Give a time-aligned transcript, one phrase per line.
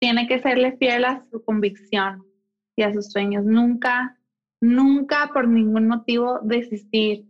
[0.00, 2.22] tiene que serle fiel a su convicción
[2.76, 3.44] y a sus sueños.
[3.44, 4.16] Nunca,
[4.60, 7.24] nunca por ningún motivo desistir.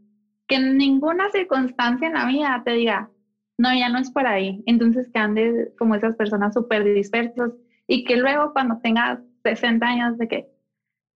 [0.46, 3.10] Que en ninguna circunstancia en la vida te diga,
[3.58, 4.62] no, ya no es por ahí.
[4.66, 7.52] Entonces que andes como esas personas súper dispersos
[7.86, 10.46] y que luego cuando tengas 60 años de que,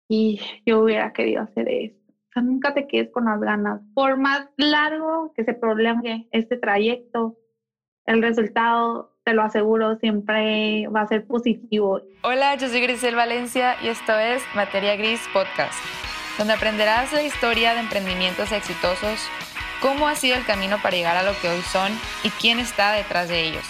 [0.10, 1.98] y yo hubiera querido hacer esto.
[2.10, 3.82] O sea, nunca te quedes con las ganas.
[3.94, 7.36] Por más largo que se prolongue este trayecto,
[8.06, 12.02] el resultado, te lo aseguro, siempre va a ser positivo.
[12.24, 15.80] Hola, yo soy Grisel Valencia y esto es Materia Gris Podcast,
[16.38, 19.20] donde aprenderás la historia de emprendimientos exitosos,
[19.82, 21.92] cómo ha sido el camino para llegar a lo que hoy son
[22.24, 23.66] y quién está detrás de ellos.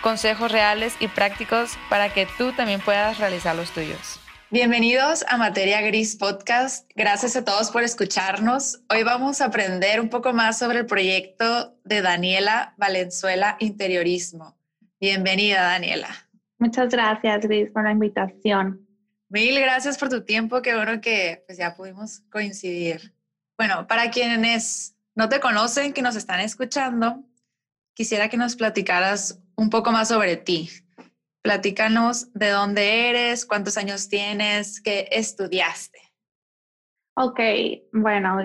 [0.00, 4.20] Consejos reales y prácticos para que tú también puedas realizar los tuyos.
[4.50, 6.88] Bienvenidos a Materia Gris Podcast.
[6.94, 8.80] Gracias a todos por escucharnos.
[8.88, 14.55] Hoy vamos a aprender un poco más sobre el proyecto de Daniela Valenzuela Interiorismo.
[14.98, 16.08] Bienvenida, Daniela.
[16.58, 18.86] Muchas gracias, Gris, por la invitación.
[19.28, 20.62] Mil gracias por tu tiempo.
[20.62, 23.12] Qué bueno que pues, ya pudimos coincidir.
[23.58, 27.22] Bueno, para quienes no te conocen, que nos están escuchando,
[27.94, 30.70] quisiera que nos platicaras un poco más sobre ti.
[31.42, 35.98] Platícanos de dónde eres, cuántos años tienes, qué estudiaste.
[37.16, 37.40] Ok,
[37.92, 38.38] bueno,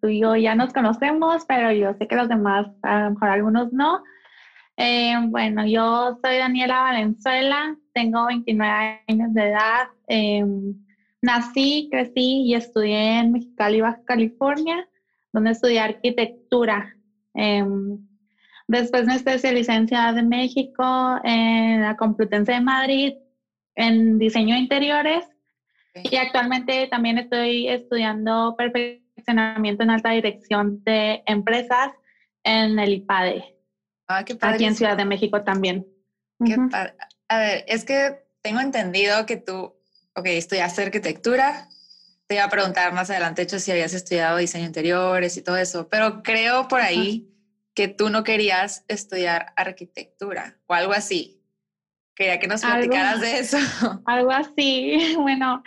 [0.00, 3.28] tú y yo ya nos conocemos, pero yo sé que los demás, a lo mejor
[3.28, 4.02] algunos no.
[4.76, 9.88] Eh, bueno, yo soy Daniela Valenzuela, tengo 29 años de edad.
[10.06, 10.74] Em,
[11.20, 14.88] nací, crecí y estudié en Mexicali, Baja California,
[15.32, 16.96] donde estudié arquitectura.
[17.34, 17.98] Em,
[18.72, 20.82] Después me especialicé en Ciudad de México,
[21.24, 23.12] en la Complutense de Madrid,
[23.74, 25.24] en diseño de interiores.
[25.94, 31.92] Y actualmente también estoy estudiando perfeccionamiento en alta dirección de empresas
[32.44, 33.44] en el IPADE.
[34.12, 34.56] Ah, qué padre.
[34.56, 35.86] Aquí en Ciudad de México también.
[36.44, 36.56] Qué
[37.28, 39.74] A ver, es que tengo entendido que tú,
[40.14, 41.68] ok, estudiaste arquitectura.
[42.26, 45.88] Te iba a preguntar más adelante, hecho, si habías estudiado diseño interiores y todo eso,
[45.88, 47.28] pero creo por ahí
[47.74, 51.40] que tú no querías estudiar arquitectura o algo así.
[52.14, 53.58] Quería que nos platicaras de eso.
[54.04, 55.62] Algo así, bueno,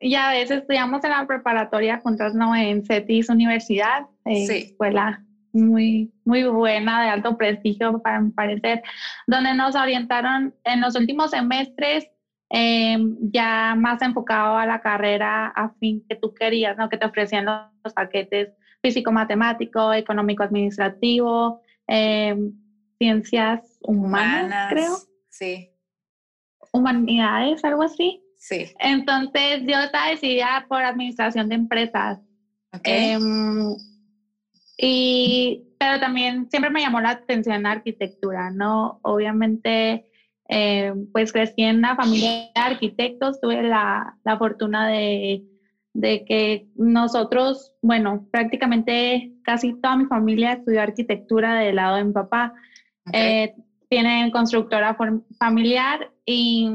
[0.00, 2.54] ya a veces estudiamos en la preparatoria juntas, ¿no?
[2.54, 5.25] En CETIS Universidad, eh, escuela
[5.56, 8.82] muy, muy buena, de alto prestigio para mi parecer,
[9.26, 12.04] donde nos orientaron en los últimos semestres
[12.48, 16.88] em, ya más enfocado a la carrera a fin que tú querías, ¿no?
[16.88, 18.48] Que te ofrecían los paquetes
[18.82, 22.52] físico-matemático, económico-administrativo, em,
[22.98, 24.96] ciencias humanas, creo.
[25.28, 25.68] Sí.
[26.72, 28.20] Humanidades, algo así.
[28.36, 28.70] Sí.
[28.78, 32.18] Entonces yo estaba decidida por administración de empresas.
[32.84, 33.74] Em,
[34.76, 38.98] y, pero también siempre me llamó la atención la arquitectura, ¿no?
[39.02, 40.04] Obviamente,
[40.48, 45.42] em, pues crecí en una familia de arquitectos, tuve la, la fortuna de
[45.96, 52.12] de que nosotros, bueno, prácticamente casi toda mi familia estudió arquitectura del lado de mi
[52.12, 52.52] papá.
[53.12, 53.54] Eh,
[53.88, 54.94] tienen constructora
[55.38, 56.68] familiar y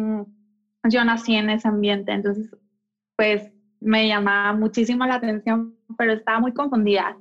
[0.90, 2.50] yo nací en ese ambiente, entonces
[3.16, 3.44] pues
[3.80, 7.16] me llamaba muchísimo la atención, pero estaba muy confundida.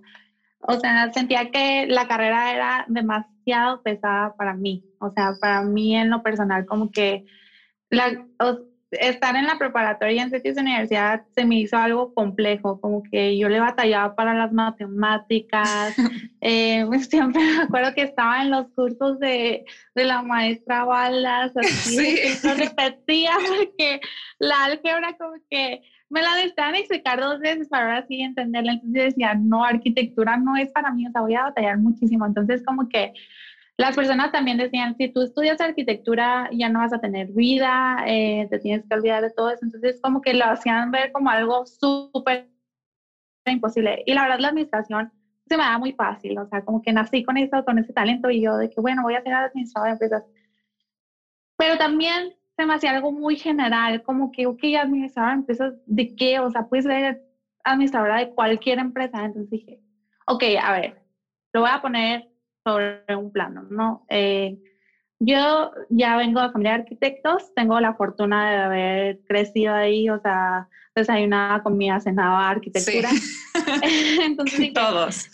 [0.60, 5.96] O sea, sentía que la carrera era demasiado pesada para mí, o sea, para mí
[5.96, 7.24] en lo personal como que
[7.88, 8.26] la,
[8.92, 13.48] estar en la preparatoria en CETIS Universidad se me hizo algo complejo, como que yo
[13.48, 15.94] le batallaba para las matemáticas.
[16.40, 22.16] eh, siempre me acuerdo que estaba en los cursos de, de la maestra Balas, así,
[22.16, 22.46] sí.
[22.46, 24.00] lo repetía porque
[24.38, 28.72] la álgebra como que me la necesitaban explicar dos veces para ahora sí entenderla.
[28.72, 32.26] Entonces decía, no, arquitectura no es para mí, o sea, voy a batallar muchísimo.
[32.26, 33.12] Entonces como que
[33.78, 38.46] las personas también decían, si tú estudias arquitectura ya no vas a tener vida, eh,
[38.50, 39.64] te tienes que olvidar de todo eso.
[39.64, 42.46] Entonces como que lo hacían ver como algo súper
[43.46, 44.02] imposible.
[44.06, 45.10] Y la verdad la administración
[45.48, 48.30] se me da muy fácil, o sea, como que nací con eso, con ese talento
[48.30, 50.24] y yo de que, bueno, voy a ser administrador de empresas.
[51.56, 52.32] Pero también
[52.68, 56.40] hacía algo muy general, como que, ok, administrador de empresas, ¿de qué?
[56.40, 57.18] O sea, puedes ser
[57.64, 59.24] administradora de cualquier empresa.
[59.24, 59.78] Entonces dije,
[60.26, 60.94] ok, a ver,
[61.52, 62.28] lo voy a poner
[62.64, 64.04] sobre un plano, ¿no?
[64.08, 64.56] Eh,
[65.18, 70.18] yo ya vengo de familia de arquitectos, tengo la fortuna de haber crecido ahí, o
[70.18, 73.10] sea, desayunaba, comida, cenaba arquitectura.
[73.10, 73.20] Sí.
[74.22, 75.26] Entonces, todos.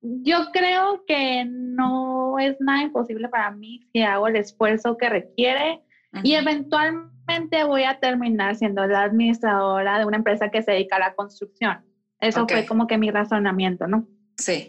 [0.00, 5.80] Yo creo que no es nada imposible para mí si hago el esfuerzo que requiere
[6.22, 11.00] y eventualmente voy a terminar siendo la administradora de una empresa que se dedica a
[11.00, 11.82] la construcción.
[12.20, 14.04] Eso fue como que mi razonamiento, ¿no?
[14.36, 14.66] Sí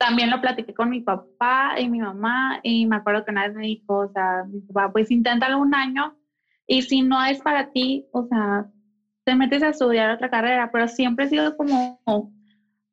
[0.00, 3.54] también lo platiqué con mi papá y mi mamá y me acuerdo que una vez
[3.54, 6.14] me dijo, o sea, mi papá, pues inténtalo un año
[6.66, 8.64] Y si no es para ti, o sea,
[9.24, 12.00] te metes a estudiar otra carrera, pero siempre he sido como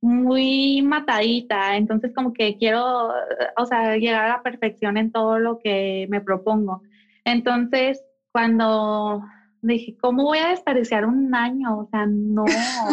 [0.01, 3.09] muy matadita, entonces como que quiero,
[3.57, 6.81] o sea, llegar a la perfección en todo lo que me propongo.
[7.27, 8.01] Entonces,
[8.31, 9.21] cuando
[9.62, 11.79] dije, ¿cómo voy a desperdiciar un año?
[11.79, 12.45] O sea, no,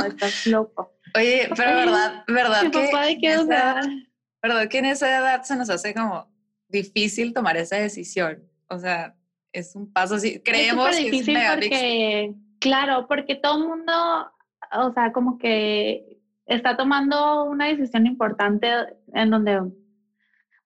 [0.04, 0.92] estás loco.
[1.16, 3.36] Oye, pero verdad, verdad que, papá de qué,
[4.42, 6.28] verdad que en esa edad se nos hace como
[6.68, 8.42] difícil tomar esa decisión.
[8.68, 9.14] O sea,
[9.52, 13.92] es un paso así, creemos es difícil porque, claro, porque todo el mundo,
[14.72, 18.68] o sea, como que está tomando una decisión importante
[19.12, 19.60] en donde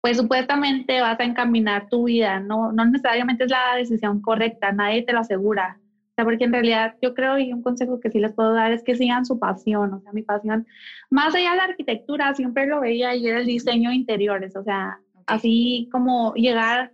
[0.00, 5.02] pues supuestamente vas a encaminar tu vida, no, no necesariamente es la decisión correcta, nadie
[5.02, 5.78] te lo asegura.
[6.12, 8.72] O sea, porque en realidad yo creo y un consejo que sí les puedo dar
[8.72, 10.64] es que sigan su pasión, o sea, mi pasión,
[11.10, 14.62] más allá de la arquitectura, siempre lo veía y era el diseño de interiores, o
[14.62, 16.90] sea, así como llegar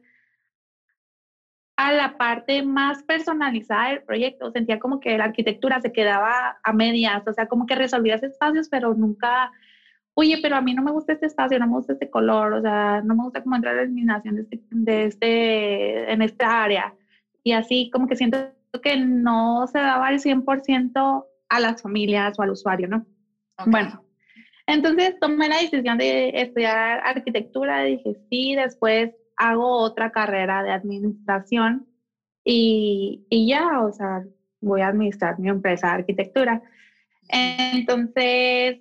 [1.77, 4.51] a la parte más personalizada del proyecto.
[4.51, 8.69] Sentía como que la arquitectura se quedaba a medias, o sea, como que resolvías espacios,
[8.69, 9.51] pero nunca,
[10.15, 12.61] oye, pero a mí no me gusta este espacio, no me gusta este color, o
[12.61, 16.95] sea, no me gusta cómo entrar la iluminación de este, de este, en esta área.
[17.43, 18.39] Y así como que siento
[18.83, 23.05] que no se daba el 100% a las familias o al usuario, ¿no?
[23.67, 24.03] Bueno,
[24.67, 31.87] entonces tomé la decisión de estudiar arquitectura, dije sí, después hago otra carrera de administración
[32.45, 34.23] y, y ya, o sea,
[34.61, 36.61] voy a administrar mi empresa de arquitectura.
[37.29, 38.79] Entonces,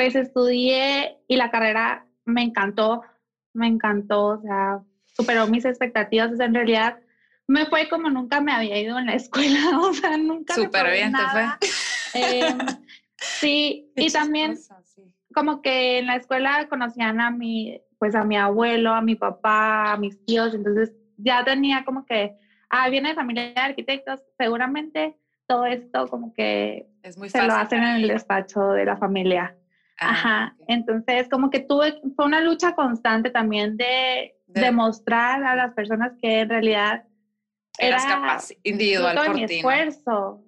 [0.00, 3.02] pues estudié y la carrera me encantó,
[3.52, 4.80] me encantó, o sea,
[5.14, 6.96] superó mis expectativas, o sea, en realidad
[7.46, 11.12] me fue como nunca me había ido en la escuela, o sea, nunca Súper bien
[11.12, 11.46] te fue.
[12.14, 12.58] Em,
[13.18, 14.56] sí, y también
[15.34, 19.92] como que en la escuela conocían a mi, pues a mi abuelo, a mi papá,
[19.92, 22.32] a mis tíos, entonces ya tenía como que,
[22.70, 25.14] ah, viene de familia de arquitectos, seguramente
[25.46, 29.54] todo esto como que es muy se lo hacen en el despacho de la familia.
[30.02, 35.72] Ah, Ajá, entonces como que tuve, fue una lucha constante también de, demostrar a las
[35.74, 37.02] personas que en realidad
[37.78, 40.40] eras era capaz individual por mi esfuerzo.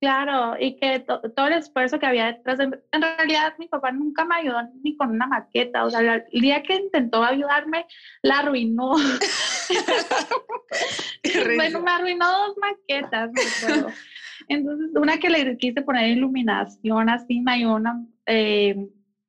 [0.00, 2.70] Claro, y que todo el esfuerzo que había detrás de...
[2.90, 6.62] En realidad mi papá nunca me ayudó ni con una maqueta, o sea, el día
[6.62, 7.84] que intentó ayudarme,
[8.22, 8.92] la arruinó.
[11.56, 13.30] bueno, me arruinó dos maquetas,
[14.48, 18.76] Entonces, una que le quise poner iluminación así, me ayudó una, eh,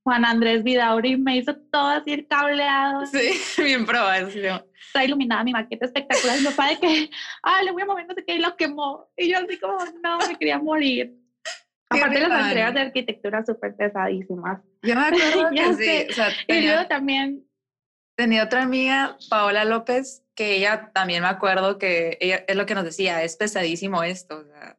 [0.03, 3.05] Juan Andrés Vidauri me hizo todo así el cableado.
[3.05, 3.31] Sí,
[3.61, 4.27] bien probado.
[4.27, 6.37] Está iluminada mi maqueta espectacular.
[6.37, 7.09] Y mi papá de que,
[7.43, 9.09] ah, le voy a mover no sé qué, y lo quemó.
[9.15, 11.15] Y yo así como, no, me quería morir.
[11.89, 14.61] Aparte de las entregas de arquitectura súper pesadísimas.
[14.81, 16.07] Yo me acuerdo que sí.
[16.09, 17.45] O sea, y luego también...
[18.15, 22.75] Tenía otra amiga, Paola López, que ella también me acuerdo que ella es lo que
[22.75, 24.77] nos decía, es pesadísimo esto, o sea,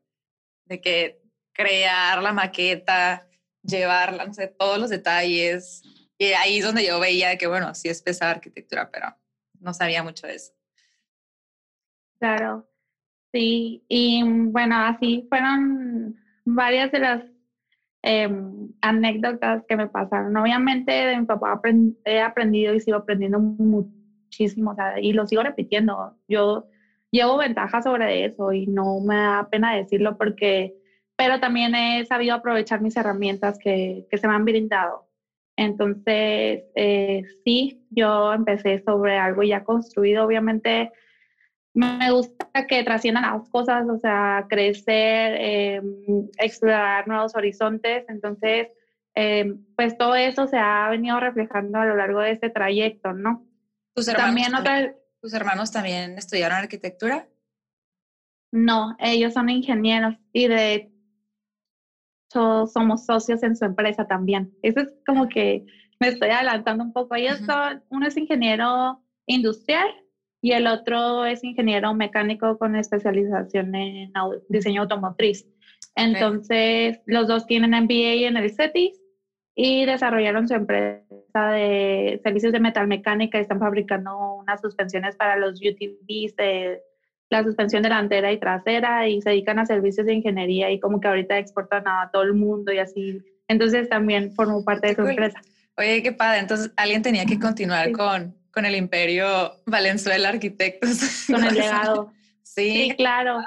[0.67, 1.23] de que
[1.53, 3.27] crear la maqueta,
[3.62, 5.82] llevarla, no sé, todos los detalles.
[6.19, 9.14] Y ahí es donde yo veía que, bueno, sí es pesada arquitectura, pero
[9.61, 10.53] no sabía mucho de eso.
[12.19, 12.69] Claro,
[13.32, 13.85] sí.
[13.88, 17.25] Y bueno, así fueron varias de las
[18.03, 20.37] em, anécdotas que me pasaron.
[20.37, 21.61] Obviamente de mi papá
[22.05, 26.17] he aprendido y sigo aprendiendo muchísimo, y lo sigo repitiendo.
[26.29, 26.69] Yo
[27.11, 30.75] llevo ventaja sobre eso y no me da pena decirlo porque
[31.17, 35.05] pero también he sabido aprovechar mis herramientas que, que se me han brindado.
[35.57, 40.25] Entonces, eh, sí, yo empecé sobre algo ya construido.
[40.25, 40.91] Obviamente,
[41.75, 48.05] me gusta que trasciendan las cosas, o sea, crecer, em, explorar nuevos horizontes.
[48.09, 48.69] Entonces,
[49.15, 53.43] em, pues todo eso se ha venido reflejando a lo largo de este trayecto, ¿no?
[53.95, 57.29] ¿Tus hermanos también, ¿tus hermanos también estudiaron arquitectura?
[58.53, 60.92] No, ellos son ingenieros y de
[62.32, 64.48] somos socios en su empresa también.
[64.62, 65.62] Eso es como que
[66.01, 67.15] me estoy adelantando un poco.
[67.15, 69.86] Ellos son, uno es ingeniero industrial
[70.41, 74.12] y el otro es ingeniero mecánico con especialización en
[74.48, 75.46] diseño automotriz.
[75.94, 79.01] Entonces, los dos tienen MBA en el CETIS
[79.55, 85.60] y desarrollaron su empresa de servicios de metalmecánica y están fabricando unas suspensiones para los
[85.60, 86.81] UTVs de
[87.32, 91.08] la suspensión delantera y trasera y se dedican a servicios de ingeniería y como que
[91.08, 93.22] ahorita exportan a todo el mundo y así.
[93.48, 95.41] Entonces también formó parte de su empresa.
[95.79, 96.41] Oye, qué padre.
[96.41, 101.24] Entonces alguien tenía que continuar con, con el imperio Valenzuela Arquitectos.
[101.27, 102.12] Con el legado.
[102.43, 102.89] sí.
[102.91, 103.39] Sí, claro.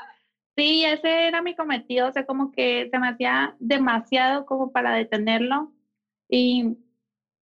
[0.57, 2.07] Sí, ese era mi cometido.
[2.07, 5.71] O sea, como que se me hacía demasiado como para detenerlo.
[6.27, 6.75] Y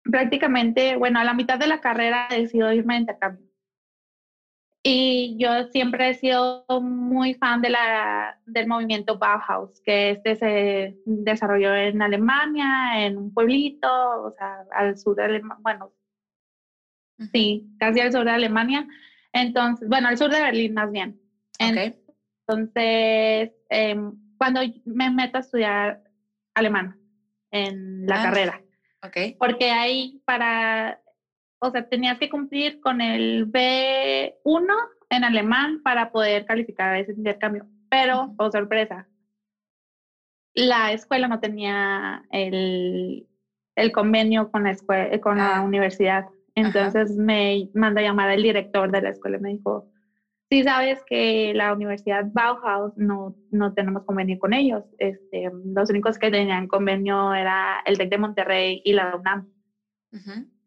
[0.03, 3.46] prácticamente, bueno, a la mitad de la carrera decido irme a intercambio
[4.89, 10.97] Y yo siempre he sido muy fan de la, del movimiento Bauhaus, que este se
[11.05, 15.91] desarrolló en Alemania, en un pueblito, o sea, al sur de Alemania, bueno,
[17.33, 18.87] sí, casi al sur de Alemania.
[19.33, 21.19] Entonces, bueno, al sur de Berlín más bien.
[21.59, 26.01] Entonces, em, cuando me meto a estudiar
[26.53, 26.97] alemán
[27.51, 28.61] en la ah, carrera,
[29.03, 29.35] okay.
[29.37, 31.01] porque ahí para
[31.59, 34.73] o sea, tenías que cumplir con el B1
[35.09, 37.65] en alemán para poder calificar ese intercambio.
[37.89, 39.07] Pero, oh sorpresa,
[40.53, 43.27] la escuela no tenía el,
[43.75, 45.61] el convenio con la, escuela, con la ah.
[45.61, 46.25] universidad.
[46.55, 49.91] Entonces me manda a llamar al director de la escuela y me dijo,
[50.49, 54.83] sí sabes que la Universidad Bauhaus no, no tenemos convenio con ellos.
[54.97, 59.47] Este, los únicos que tenían convenio era el TEC de Monterrey y la UNAM.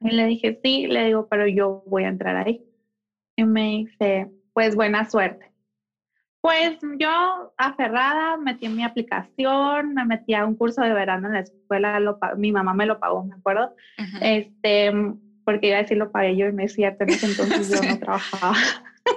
[0.01, 2.63] Y le dije, sí, le digo, pero yo voy a entrar ahí.
[3.37, 5.51] Y me dice, pues buena suerte.
[6.41, 11.35] Pues yo aferrada metí en mi aplicación, me metí a un curso de verano en
[11.35, 12.01] la escuela,
[12.37, 13.75] mi mamá me lo pagó, me acuerdo,
[14.23, 14.91] este,
[15.45, 17.99] porque iba a decir lo pagué yo y me cierto, en ese entonces yo no
[17.99, 18.57] trabajaba.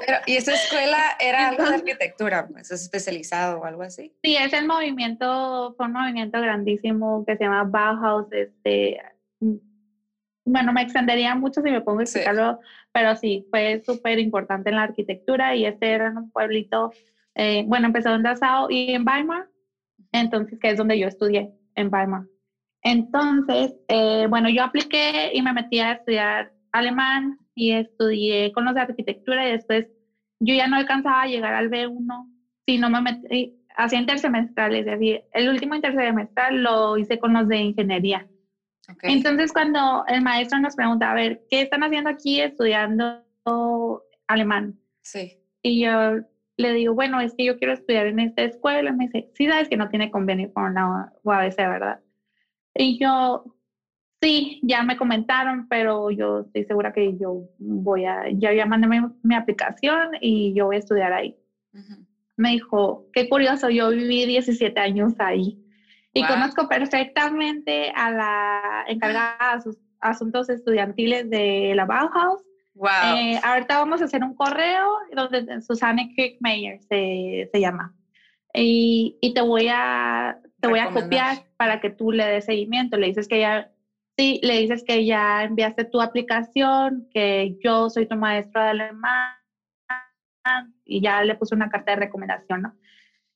[0.05, 2.45] Pero, ¿Y esa escuela era algo de arquitectura?
[2.57, 4.11] ¿Es especializado o algo así?
[4.21, 8.99] Sí, es el movimiento, fue un movimiento grandísimo que se llama Bauhaus, este,
[10.45, 12.59] bueno, me extendería mucho si me pongo a explicarlo,
[12.91, 16.91] pero sí, fue súper importante en la arquitectura y este era un pueblito,
[17.35, 19.47] eh, bueno, empezó en Dachau y en Weimar,
[20.11, 22.23] entonces, que es donde yo estudié, en Weimar.
[22.83, 28.75] Entonces, eh, bueno, yo apliqué y me metí a estudiar alemán y estudié con los
[28.75, 29.85] de arquitectura y después
[30.39, 32.29] yo ya no alcanzaba a llegar al B1
[32.65, 37.47] si no me metí, hacía intersemestrales, es decir, el último intersemestral lo hice con los
[37.47, 38.27] de ingeniería.
[39.03, 43.23] Entonces, cuando el maestro nos pregunta, a ver, ¿qué están haciendo aquí estudiando
[44.27, 44.75] alemán?
[45.01, 45.37] Sí.
[45.61, 46.19] Y yo
[46.57, 48.89] le digo, bueno, es que yo quiero estudiar en esta escuela.
[48.89, 51.99] Y me dice, sí, sabes que no tiene convenio con la UABC, ¿verdad?
[52.75, 53.43] Y yo,
[54.21, 58.87] sí, ya me comentaron, pero yo estoy segura que yo voy a, ya, ya mandé
[58.87, 61.35] mi, aplicación y yo voy a estudiar ahí.
[62.35, 65.55] Me dijo, qué curioso, yo viví 17 años ahí.
[66.13, 72.41] Y conozco perfectamente a la encargada de sus asuntos estudiantiles de la Bauhaus.
[72.75, 73.15] Wow.
[73.15, 77.93] Eh, ahorita vamos a hacer un correo donde Susanne Kirkmeyer se, se llama.
[78.53, 82.97] Y, y, te voy a te voy a copiar para que tú le des seguimiento.
[82.97, 83.71] Le dices que ya
[84.17, 89.35] sí, le dices que ya enviaste tu aplicación, que yo soy tu maestro de alemán
[90.85, 92.75] y ya le puse una carta de recomendación, ¿no?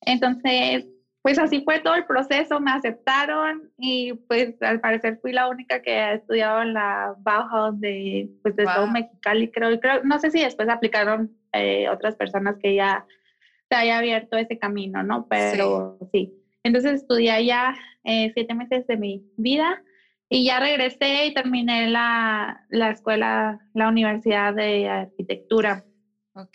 [0.01, 0.86] Entonces,
[1.27, 5.81] pues así fue todo el proceso, me aceptaron y pues al parecer fui la única
[5.81, 10.31] que ha estudiado en la Bauhaus de, pues, de todo Mexicali, creo, creo, no sé
[10.31, 13.03] si después aplicaron eh, otras personas que ya
[13.69, 15.25] se haya abierto ese camino, ¿no?
[15.27, 16.31] Pero sí.
[16.63, 19.84] Entonces estudié allá eh, siete meses de mi vida
[20.29, 25.84] y ya regresé y terminé la, la escuela, la universidad de arquitectura,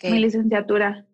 [0.01, 1.05] mi licenciatura.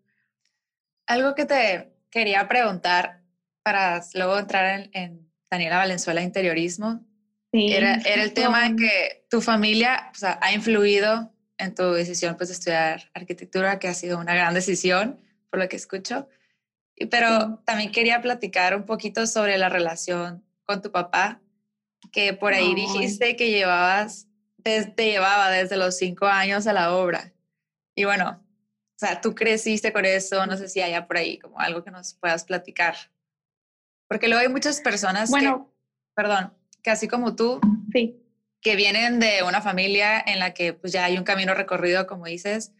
[1.08, 3.19] Algo que te quería preguntar,
[3.64, 7.04] para luego entrar en, Daniela Valenzuela Interiorismo,
[7.52, 12.54] era, era, el tema de que tu familia ha influido en tu decisión pues, de
[12.54, 16.28] estudiar arquitectura, que ha sido una gran decisión, por lo que escucho.
[17.10, 21.42] Pero también quería platicar un poquito sobre la relación con tu papá,
[22.12, 24.28] que por ahí dijiste que llevabas,
[24.64, 27.34] te, te llevaba desde los cinco años a la obra.
[27.96, 31.60] Y bueno, o sea, tú creciste con eso, no sé si haya por ahí como
[31.60, 32.96] algo que nos puedas platicar.
[34.10, 35.72] Porque luego hay muchas personas bueno,
[36.16, 36.52] perdón,
[36.84, 37.62] que así como tú,
[37.94, 38.22] sí.
[38.60, 42.26] que vienen de una familia en la que pues ya hay un camino recorrido, como
[42.26, 42.74] dices,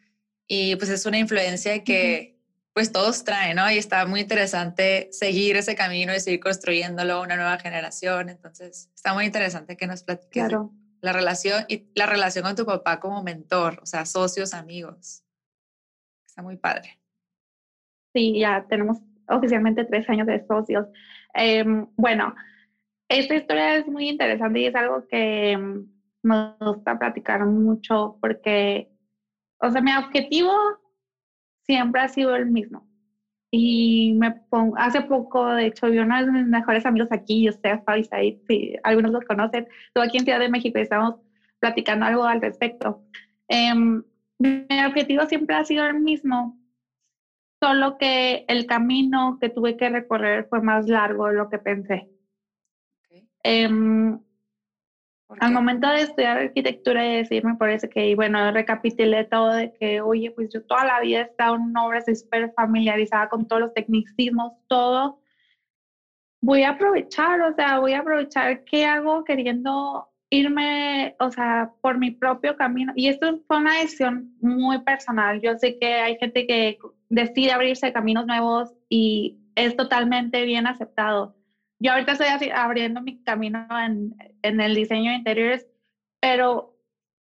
[0.48, 2.40] y pues es una influencia que
[2.74, 3.70] pues todos traen, ¿no?
[3.70, 8.30] Y está muy interesante seguir ese camino y seguir construyéndolo una nueva generación.
[8.30, 10.72] Entonces, está muy interesante que nos platiques claro.
[11.02, 15.24] la relación y la relación con tu papá como mentor, o sea, socios, amigos.
[16.26, 17.00] Está muy padre.
[18.14, 20.88] Sí, ya tenemos oficialmente tres años de socios.
[21.34, 22.34] Em, bueno,
[23.10, 25.58] esta historia es muy interesante y es algo que
[26.24, 28.88] me gusta platicar mucho porque,
[29.62, 30.54] o sea, mi objetivo
[31.66, 32.86] siempre ha sido el mismo.
[33.52, 37.82] Y me pongo, hace poco, de hecho, vi uno de mis mejores amigos aquí, Joseph
[38.10, 41.16] Said, si algunos los conocen, estuvo aquí en Ciudad de México y estamos
[41.60, 43.00] platicando algo al respecto.
[43.48, 44.04] Em,
[44.40, 46.56] mi objetivo siempre ha sido el mismo,
[47.62, 52.08] solo que el camino que tuve que recorrer fue más largo de lo que pensé.
[53.44, 54.18] Em,
[55.40, 60.02] Al momento de estudiar arquitectura y decirme, por eso que, bueno, recapitulé todo de que,
[60.02, 63.62] oye, pues yo toda la vida he estado en obras, estoy súper familiarizada con todos
[63.62, 65.16] los tecnicismos, todo.
[66.42, 71.98] Voy a aprovechar, o sea, voy a aprovechar qué hago queriendo irme, o sea, por
[71.98, 72.94] mi propio camino.
[72.96, 75.42] Y esto fue una decisión muy personal.
[75.42, 76.78] Yo sé que hay gente que
[77.10, 81.32] decide abrirse caminos nuevos y es totalmente bien aceptado.
[81.80, 85.66] Yo ahorita estoy abriendo mi camino en, en el diseño de interiores,
[86.20, 86.70] pero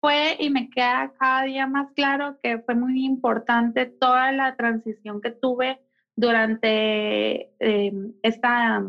[0.01, 5.21] fue y me queda cada día más claro que fue muy importante toda la transición
[5.21, 5.79] que tuve
[6.15, 7.91] durante eh,
[8.21, 8.81] esta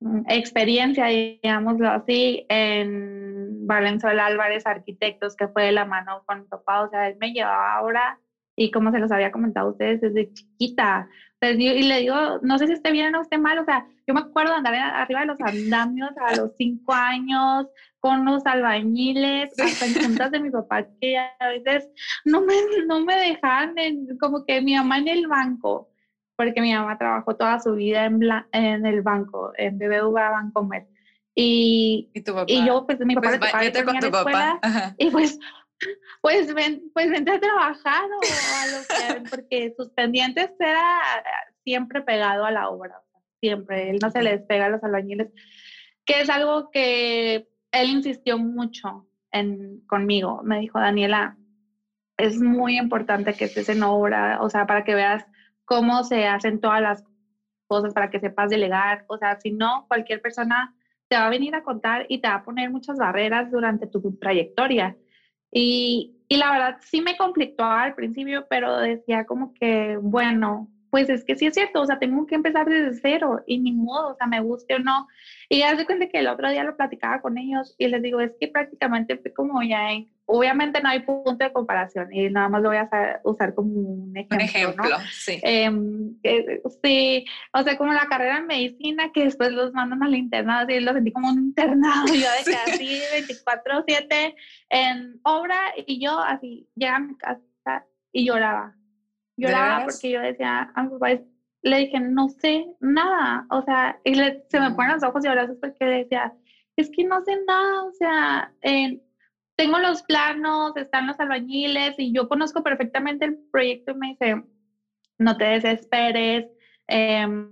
[0.00, 6.46] mm, experiencia, digámoslo así, en Valenzuela Álvarez Arquitectos, que fue de la mano con mi
[6.46, 8.18] papá, o sea, él me llevaba ahora
[8.56, 11.08] y como se los había comentado a ustedes desde chiquita.
[11.42, 14.20] y le digo, no sé si esté bien o esté mal, o sea, yo me
[14.20, 17.66] acuerdo de andar arriba de los andamios a los cinco años
[18.00, 21.88] con los albañiles, hasta en juntas de mi papá, que a veces
[22.24, 22.54] no me,
[22.86, 23.74] no me dejaban,
[24.18, 25.86] como que mi mamá en el banco,
[26.36, 28.20] porque mi mamá trabajó toda su vida en,
[28.52, 30.84] en el banco, en BBVA Bancomer.
[31.34, 32.08] Y,
[32.46, 34.60] ¿Y, yo, pues, mi papá pues, le con tu papá.
[34.98, 35.38] y pues,
[36.20, 38.20] pues, ven, pues vente a trabajar o
[38.58, 41.00] a lo que, porque sus pendientes era
[41.64, 43.00] siempre pegado a la obra,
[43.40, 45.28] siempre, él no se le despega a los albañiles,
[46.04, 51.36] que es algo que él insistió mucho en, conmigo, me dijo, Daniela,
[52.16, 55.22] es muy importante que estés en obra, o sea, para que veas
[55.64, 57.02] cómo se hacen todas las
[57.66, 60.72] cosas, para que sepas delegar, o sea, si no, cualquier persona
[61.08, 64.00] te va a venir a contar y te va a poner muchas barreras durante tu
[64.18, 64.96] trayectoria.
[65.52, 71.08] Y, y la verdad sí me conflictó al principio, pero decía como que, bueno, pues
[71.08, 74.10] es que sí es cierto, o sea, tengo que empezar desde cero y ni modo,
[74.12, 75.06] o sea, me guste o no.
[75.48, 78.20] Y ya se cuenta que el otro día lo platicaba con ellos y les digo,
[78.20, 79.88] es que prácticamente fue como ya,
[80.30, 84.16] obviamente no hay punto de comparación y nada más lo voy a usar como un
[84.16, 84.36] ejemplo.
[84.36, 85.40] Un ejemplo, sí.
[85.42, 86.16] Em,
[86.82, 90.78] sí, o sea, como la carrera en medicina que después los mandan al internado, así
[90.80, 94.34] lo sentí como un internado, yo de que así 24/7
[94.70, 98.76] en obra y yo así, llegaba a mi casa y lloraba
[99.36, 101.18] Lloraba porque yo decía a mi papá,
[101.62, 105.56] le dije, no sé nada, o sea, y se me ponen los ojos y abrazos
[105.60, 106.32] porque decía,
[106.76, 108.52] es que no sé nada, o sea,
[109.60, 114.42] tengo los planos, están los albañiles y yo conozco perfectamente el proyecto y me dice,
[115.18, 116.46] no te desesperes,
[116.86, 117.50] em,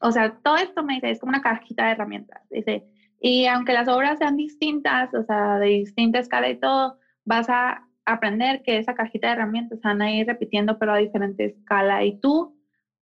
[0.00, 2.82] o sea, todo esto me dice, es como una cajita de herramientas, dice,
[3.20, 7.82] y aunque las obras sean distintas, o sea, de distinta escala y todo, vas a
[8.06, 12.04] aprender que esa cajita de herramientas van a ir repitiendo, pero a diferente escala.
[12.04, 12.54] Y tú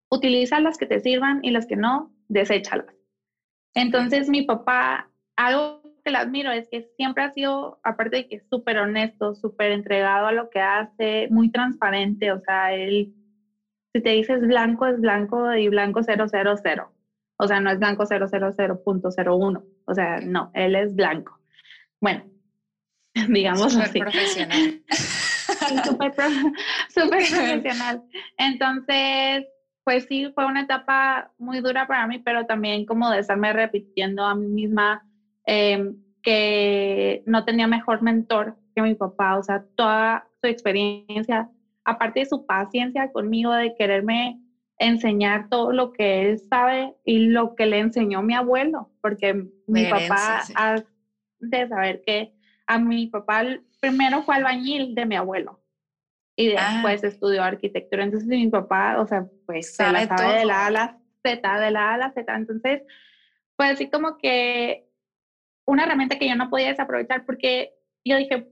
[0.09, 2.87] utiliza las que te sirvan y las que no, deséchalas.
[3.75, 8.35] Entonces, mi papá, algo que le admiro es que siempre ha sido, aparte de que
[8.35, 12.31] es súper honesto, súper entregado a lo que hace, muy transparente.
[12.31, 13.09] O sea, él,
[13.93, 16.21] si te dices blanco, es blanco y blanco 000.
[17.37, 19.63] O sea, no es blanco 000.01.
[19.85, 21.39] O sea, no, él es blanco.
[22.01, 22.23] Bueno,
[23.29, 23.99] digamos así.
[23.99, 24.81] profesional.
[25.93, 26.13] Súper
[27.29, 28.01] profesional.
[28.37, 29.45] Entonces,
[29.83, 34.23] pues sí, fue una etapa muy dura para mí, pero también como de estarme repitiendo
[34.23, 35.03] a mí misma
[35.45, 41.49] em, que no tenía mejor mentor que mi papá, o sea, toda su experiencia,
[41.85, 44.39] aparte de su paciencia conmigo, de quererme
[44.79, 49.33] enseñar todo lo que él sabe y lo que le enseñó mi abuelo, porque
[49.67, 50.83] mi papá ha
[51.39, 52.33] de saber que
[52.67, 53.43] a mi papá
[53.79, 55.59] primero fue albañil de mi abuelo
[56.35, 56.71] y ah.
[56.73, 58.03] después estudió arquitectura.
[58.03, 61.59] Entonces mi papá, o sea, pues se la sabe de la A a la Z,
[61.59, 62.35] de la A a la Z.
[62.35, 62.81] Entonces,
[63.55, 64.82] pues así como que
[65.65, 67.69] una herramienta que yo no podía desaprovechar porque
[68.05, 68.45] yo dije,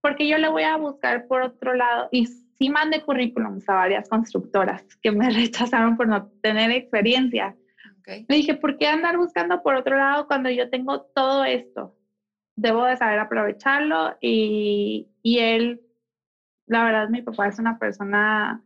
[0.00, 2.08] porque yo le voy a buscar por otro lado?
[2.10, 7.54] Y sí mandé currículums a varias constructoras que me rechazaron por no tener experiencia.
[8.28, 11.94] Me dije, ¿por qué andar buscando por otro lado cuando yo tengo todo esto?
[12.56, 15.80] debo de saber aprovecharlo y, y él,
[16.66, 18.60] la verdad, mi papá es una persona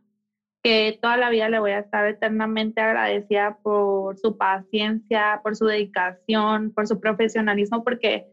[0.63, 5.65] que toda la vida le voy a estar eternamente agradecida por su paciencia, por su
[5.65, 8.23] dedicación, por su profesionalismo, porque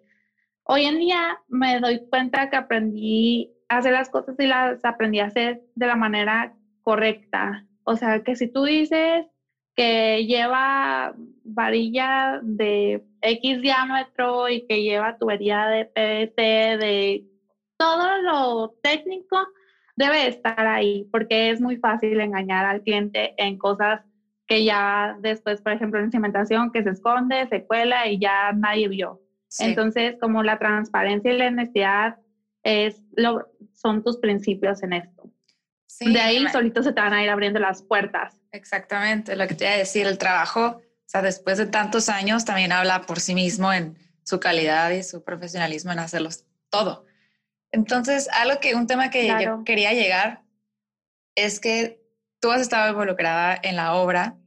[0.65, 5.21] hoy en día me doy cuenta que aprendí a hacer las cosas y las aprendí
[5.21, 7.65] a hacer de la manera correcta.
[7.85, 9.27] O sea, que si tú dices
[9.77, 16.43] que lleva varilla de X diámetro y que lleva tubería de PVC,
[16.79, 17.25] de
[17.77, 19.47] todo lo técnico,
[19.97, 24.01] debe estar ahí, porque es muy fácil engañar al cliente en cosas
[24.47, 28.89] que ya después, por ejemplo, en cimentación, que se esconde, se cuela y ya nadie
[28.89, 29.21] vio.
[29.59, 32.15] Entonces, como la transparencia y la honestidad
[32.63, 35.31] es lo, son tus principios en esto.
[36.01, 38.37] de ahí solito se te van a ir abriendo las puertas.
[38.53, 42.45] Exactamente, lo que te iba a decir, el trabajo, o sea, después de tantos años
[42.45, 46.31] también habla por sí mismo en su calidad y su profesionalismo en hacerlo
[46.69, 47.07] todo.
[47.77, 50.43] Entonces, algo que, un tema que yo quería llegar
[51.35, 52.03] es que
[52.41, 54.39] tú has estado involucrada en la obra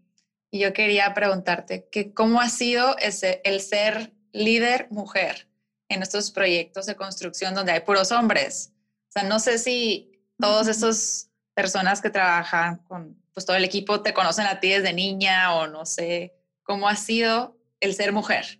[0.52, 5.48] y yo quería preguntarte que cómo ha sido ese, el ser líder mujer
[5.90, 8.74] en estos proyectos de construcción donde hay puros hombres.
[9.10, 14.02] O sea, no sé si todos estos personas que trabajan con pues, todo el equipo
[14.02, 18.60] te conocen a ti desde niña o no sé cómo ha sido el ser mujer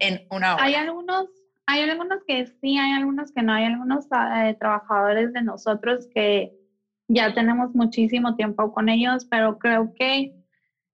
[0.00, 0.64] en una obra.
[0.64, 1.26] Hay algunos,
[1.66, 6.52] hay algunos que sí, hay algunos que no, hay algunos eh, trabajadores de nosotros que
[7.08, 10.32] ya tenemos muchísimo tiempo con ellos, pero creo que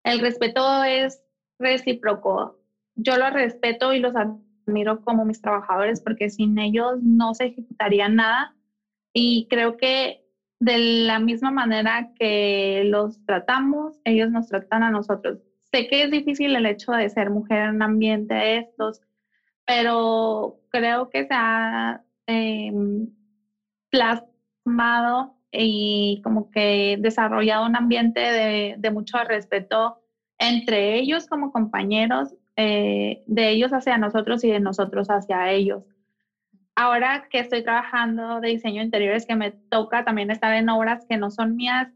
[0.04, 1.20] el respeto es
[1.58, 2.56] recíproco.
[2.94, 8.08] Yo los respeto y los admiro como mis trabajadores porque sin ellos no se ejecutaría
[8.08, 8.54] nada
[9.12, 10.20] y creo que
[10.60, 15.38] de la misma manera que los tratamos, ellos nos tratan a nosotros.
[15.72, 19.00] Sé que es difícil el hecho de ser mujer en un ambiente de estos,
[19.66, 23.08] pero creo que se ha em,
[23.90, 29.96] plasmado y como que desarrollado un ambiente de, mucho respeto
[30.38, 35.82] entre ellos como compañeros, eh, de ellos hacia nosotros y de nosotros hacia ellos.
[36.76, 41.04] Ahora que estoy trabajando de diseño de interiores, que me toca también estar en obras
[41.08, 41.88] que no son mías,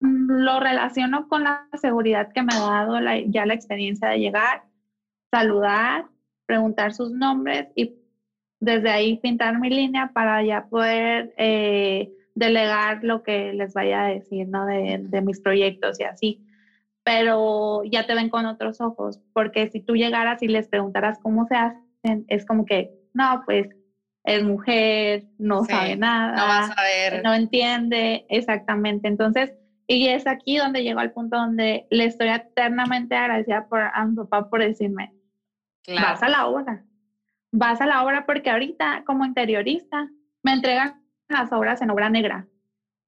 [0.00, 4.62] mm, lo relaciono con la seguridad que me ha dado ya la experiencia de llegar,
[5.30, 6.06] saludar,
[6.48, 7.92] preguntar sus nombres y
[8.58, 14.08] desde ahí pintar mi línea para ya poder eh, delegar lo que les vaya a
[14.08, 14.64] decir, ¿no?
[14.64, 16.40] De, de, mis proyectos y así.
[17.04, 21.46] Pero ya te ven con otros ojos, porque si tú llegaras y les preguntaras cómo
[21.46, 23.68] se hacen, es como que, no, pues
[24.24, 27.22] es mujer, no sabe nada, no, va a ver.
[27.22, 29.06] no entiende exactamente.
[29.06, 29.52] Entonces,
[29.86, 34.16] y es aquí donde llegó al punto donde le estoy eternamente agradecida por, a mi
[34.16, 35.12] papá por decirme,
[35.96, 36.84] vas a la obra,
[37.52, 40.08] vas a la obra porque ahorita como interiorista
[40.42, 40.94] me entregan
[41.28, 42.46] las obras en obra negra.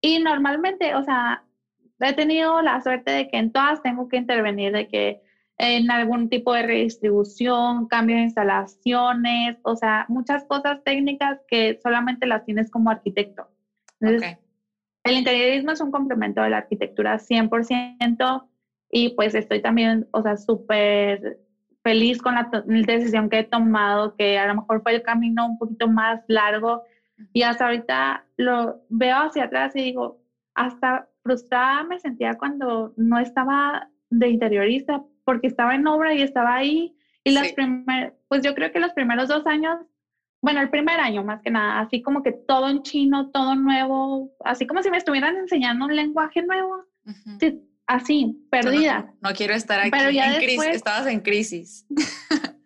[0.00, 1.42] Y normalmente, o sea,
[2.00, 5.18] he tenido la suerte de que en todas tengo que intervenir, de que
[5.58, 12.26] en algún tipo de redistribución, cambio de instalaciones, o sea, muchas cosas técnicas que solamente
[12.26, 13.46] las tienes como arquitecto.
[14.00, 14.38] Entonces,
[15.04, 18.46] El interiorismo es un complemento de la arquitectura 100%
[18.90, 21.38] y pues estoy también, o sea, súper
[21.82, 25.58] feliz con la decisión que he tomado, que a lo mejor fue el camino un
[25.58, 26.82] poquito más largo
[27.32, 30.18] y hasta ahorita lo veo hacia atrás y digo,
[30.54, 36.56] hasta frustrada me sentía cuando no estaba de interiorista, porque estaba en obra y estaba
[36.56, 36.94] ahí.
[37.24, 37.52] Y las
[38.28, 39.78] pues yo creo que los primeros dos años,
[40.40, 44.30] bueno, el primer año más que nada, así como que todo en chino, todo nuevo,
[44.44, 46.84] así como si me estuvieran enseñando un lenguaje nuevo.
[47.90, 49.12] Así, perdida.
[49.20, 51.86] No, quiero estar aquí pero ya en crisis, estabas en crisis.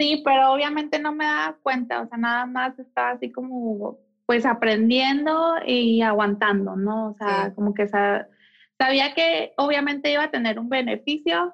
[0.00, 4.46] Sí, pero obviamente no me daba cuenta, o sea, nada más estaba así como pues
[4.46, 7.08] aprendiendo y aguantando, ¿no?
[7.08, 11.52] O sea, como que sabía que obviamente iba a tener un beneficio.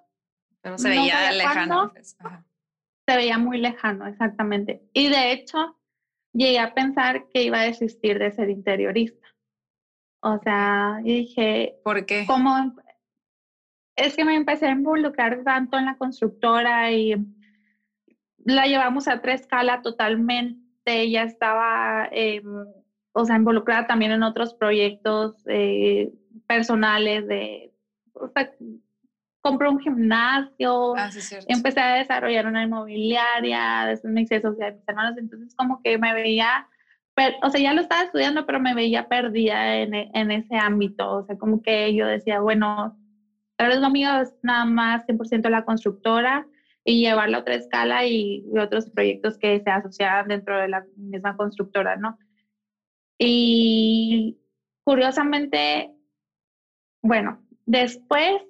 [0.60, 1.90] Pero se veía lejano.
[1.92, 2.18] Pues,
[3.08, 4.82] se veía muy lejano, exactamente.
[4.92, 5.78] Y de hecho,
[6.34, 9.23] llegué a pensar que iba a desistir de ser interiorista.
[10.24, 12.24] O sea, dije, ¿por qué?
[12.26, 12.72] ¿Cómo?
[13.94, 17.14] Es que me empecé a involucrar tanto en la constructora y
[18.38, 20.58] la llevamos a otra escala totalmente.
[20.86, 22.42] Ella estaba, em,
[23.12, 26.10] o sea, involucrada también en otros proyectos eh,
[26.46, 27.70] personales de,
[28.14, 28.50] o sea,
[29.42, 31.10] compró un gimnasio, ah,
[31.48, 35.98] empecé a desarrollar una inmobiliaria, después me hice social de mis hermanos, entonces como que
[35.98, 36.66] me veía,
[37.42, 41.24] o sea, ya lo estaba estudiando, pero me veía perdida en, en ese ámbito, o
[41.24, 42.96] sea, como que yo decía, bueno,
[43.56, 46.46] tal vez lo mío es nada más 100% la constructora,
[46.84, 51.34] y llevarlo a otra escala y, otros proyectos que se asociaban dentro de la misma
[51.36, 52.18] constructora, ¿no?
[53.18, 54.38] Y
[54.84, 55.90] curiosamente,
[57.02, 58.42] bueno, después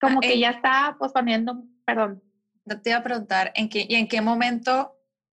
[0.00, 2.22] como ah, que ya estaba posponiendo, perdón.
[2.82, 4.92] Te iba a preguntar, ¿en qué, ¿y en qué momento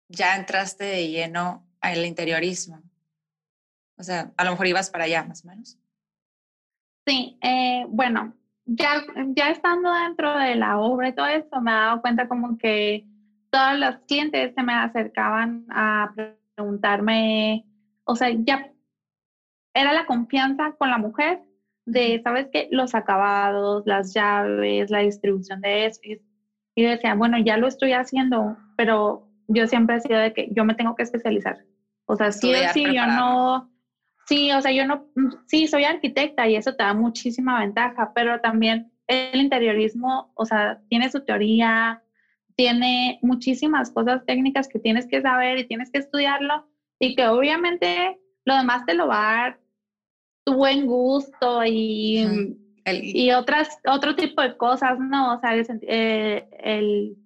[0.10, 2.82] ya entraste de lleno al interiorismo?
[3.98, 5.78] O sea, a lo mejor ibas para allá, más o menos.
[7.06, 8.34] Sí, eh, bueno,
[8.66, 9.04] ya,
[9.36, 13.04] ya estando dentro de la obra y todo eso, me he dado cuenta como que
[13.50, 16.12] todos los clientes se me acercaban a
[16.56, 17.64] preguntarme,
[18.06, 18.72] o sea, ya
[19.74, 21.40] era la confianza con la mujer
[21.86, 22.68] de, ¿sabes qué?
[22.72, 26.00] Los acabados, las llaves, la distribución de eso.
[26.76, 30.66] Y, decía, bueno, ya lo estoy haciendo, pero yo siempre he sido de que yo
[30.66, 31.58] me tengo que especializar.
[32.06, 33.68] O sea, sí o sí, yo no,
[34.28, 35.06] sí, o sea, yo no,
[35.48, 40.78] sí, soy arquitecta y eso te da muchísima ventaja, pero también el interiorismo, o sea,
[40.90, 42.00] tiene su teoría,
[42.56, 46.64] tiene muchísimas cosas técnicas que tienes que saber y tienes que estudiarlo
[47.00, 49.58] y que obviamente lo demás te lo va a dar
[50.46, 52.26] tu buen gusto y,
[52.86, 55.34] y otras, otro tipo de cosas, ¿no?
[55.34, 57.18] O sea, el, eh, el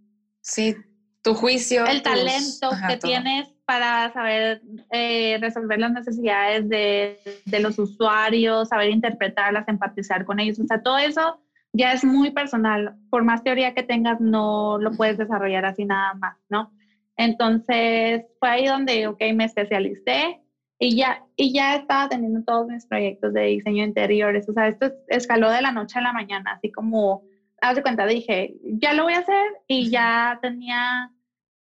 [0.41, 0.75] sí,
[1.21, 1.85] tu juicio.
[1.85, 8.89] El talento que tienes para saber eh, resolver las necesidades de, de, los usuarios, saber
[8.91, 10.57] interpretarlas, empatizar con ellos.
[10.57, 11.37] O sea, todo eso
[11.73, 12.95] ya es muy personal.
[13.09, 16.71] Por más teoría que tengas, no lo puedes desarrollar así nada más, ¿no?
[17.17, 20.39] Entonces, fue ahí donde, ok, me especialicé
[20.79, 24.47] y ya, y ya estaba teniendo todos mis proyectos de diseño interiores.
[24.47, 27.21] O sea, esto escaló de la noche a la mañana, así como,
[27.59, 31.11] haz de cuenta, dije, ya lo voy a hacer y ya tenía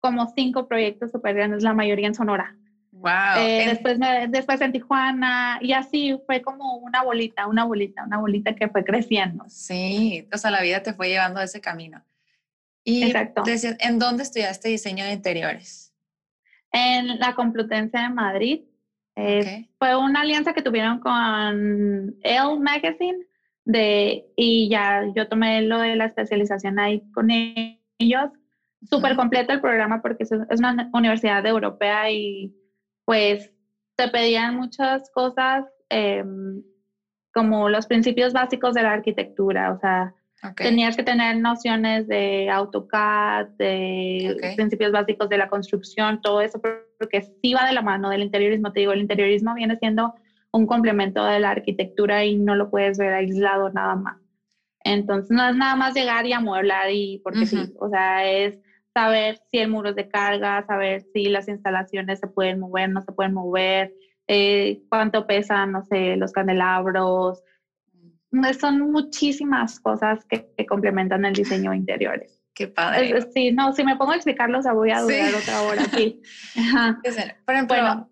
[0.02, 2.58] como cinco proyectos súper grandes, la mayoría en Sonora.
[2.92, 3.38] Wow.
[3.40, 3.98] Eh, después,
[4.30, 8.84] después en Tijuana y así fue como una bolita, una bolita, una bolita que fue
[8.84, 9.46] creciendo.
[9.48, 12.04] Sí, o sea, la vida te fue llevando a ese camino.
[12.84, 13.44] Y Exacto.
[13.46, 15.94] ¿en dónde estudiaste diseño de interiores?
[16.72, 18.62] En la Complutense de Madrid.
[19.16, 23.26] Eh, fue una alianza que tuvieron con Elle Magazine
[23.66, 28.32] de, y ya yo tomé lo de la especialización ahí con ellos.
[28.89, 32.52] Súper completo el programa porque es una universidad europea y
[33.06, 33.52] pues
[33.96, 36.62] te pedían muchas cosas em,
[37.34, 40.12] como los principios básicos de la arquitectura, o sea,
[40.56, 46.60] tenías que tener nociones de AutoCAD, de principios básicos de la construcción, todo eso,
[46.98, 48.72] porque sí va de la mano del interiorismo.
[48.72, 50.12] Te digo, el interiorismo viene siendo
[50.52, 54.17] un complemento de la arquitectura y no lo puedes ver aislado nada más.
[54.84, 58.56] Entonces, no es nada más llegar y amueblar y porque sí, o sea, es
[58.94, 63.02] saber si el muro es de carga, saber si las instalaciones se pueden mover, no
[63.02, 63.94] se pueden mover,
[64.28, 67.44] eh, cuánto pesan, no sé, los candelabros.
[68.32, 72.42] Mm, son muchísimas cosas que, complementan el diseño de interiores.
[72.54, 73.28] Qué padre.
[73.34, 76.22] sí, no, si me pongo a explicarlos, voy a durar otra hora aquí.
[77.46, 78.10] Por ejemplo,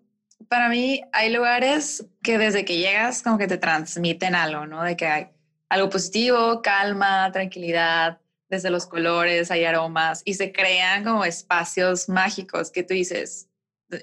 [0.48, 4.82] para mí hay lugares que desde que llegas como que te transmiten algo, ¿no?
[4.82, 5.28] De que hay
[5.68, 8.19] algo positivo, calma, tranquilidad,
[8.50, 13.48] desde los colores, hay aromas y se crean como espacios mágicos que tú dices.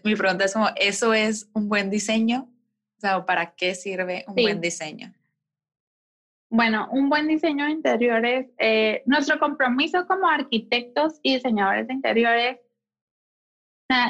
[0.04, 2.50] Mi pregunta es como, ¿eso es un buen diseño?
[2.98, 5.14] O sea, ¿para qué sirve un buen diseño?
[6.50, 12.58] Bueno, un buen diseño de interiores, eh, nuestro compromiso como arquitectos y diseñadores de interiores,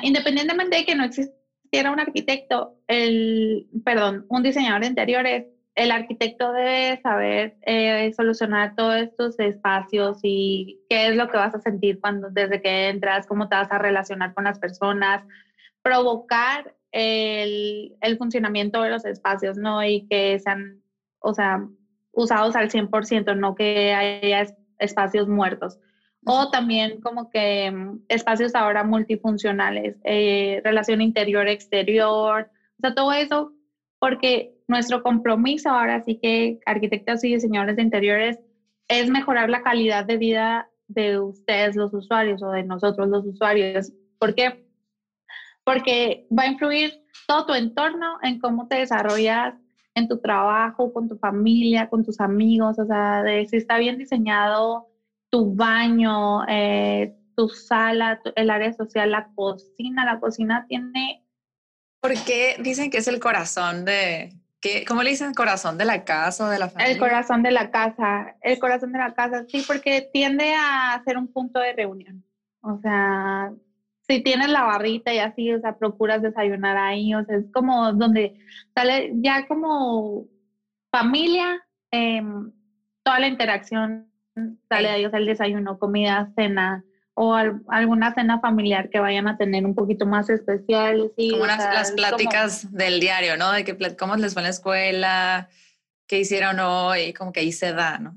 [0.03, 5.45] independientemente de que no existiera un arquitecto, el, perdón, un diseñador de interiores,
[5.77, 11.53] el arquitecto debe saber eh, solucionar todos estos espacios y qué es lo que vas
[11.53, 15.21] a sentir cuando desde que entras, cómo te vas a relacionar con las personas,
[15.83, 19.83] provocar el, el funcionamiento de los espacios, ¿no?
[19.83, 20.81] Y que sean,
[21.19, 21.59] o sea,
[22.11, 24.47] usados al 100%, no que haya
[24.79, 25.77] espacios muertos.
[26.25, 33.51] O también como que mm, espacios ahora multifuncionales, eh, relación interior-exterior, o sea, todo eso,
[33.99, 38.39] porque nuestro compromiso ahora sí que arquitectos y diseñadores de interiores
[38.87, 43.91] es mejorar la calidad de vida de ustedes los usuarios o de nosotros los usuarios.
[44.19, 44.65] ¿Por qué?
[45.63, 46.93] Porque va a influir
[47.27, 49.55] todo tu entorno en cómo te desarrollas
[49.95, 53.97] en tu trabajo, con tu familia, con tus amigos, o sea, de si está bien
[53.97, 54.87] diseñado
[55.29, 60.05] tu baño, eh, tu sala, el área social, la cocina.
[60.05, 61.23] La cocina tiene...
[61.99, 64.29] ¿Por qué dicen que es el corazón de,
[64.87, 66.93] ¿Cómo le dicen corazón de la casa o de la familia?
[66.93, 71.17] El corazón de la casa, el corazón de la casa, sí, porque tiende a ser
[71.17, 72.23] un punto de reunión.
[72.61, 73.51] O sea,
[74.07, 77.93] si tienes la barrita y así, o sea, procuras desayunar ahí, o sea, es como
[77.93, 78.33] donde
[78.73, 80.25] sale ya como
[80.91, 81.59] familia,
[81.91, 82.51] em,
[83.03, 84.09] toda la interacción
[84.69, 86.83] sale ahí, o sea, el desayuno, comida, cena,
[87.19, 91.11] o alguna cena familiar que vayan a tener un poquito más especial.
[91.17, 93.51] Sí, como las pláticas del diario, ¿no?
[93.53, 95.49] De que cómo les fue en la escuela,
[96.05, 98.15] qué hicieron hoy, como que ahí se da, ¿no?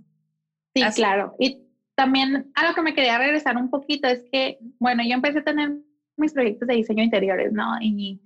[0.75, 1.35] Sí, claro.
[1.39, 1.63] Y
[1.95, 5.45] también a lo que me quería regresar un poquito es que, bueno, yo empecé a
[5.45, 5.71] tener
[6.19, 7.79] mis proyectos de diseño interiores, ¿no?
[7.81, 8.21] Y,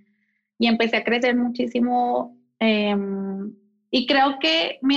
[0.58, 2.36] y empecé a crecer muchísimo.
[2.58, 3.54] Em,
[3.92, 4.96] y creo que mi,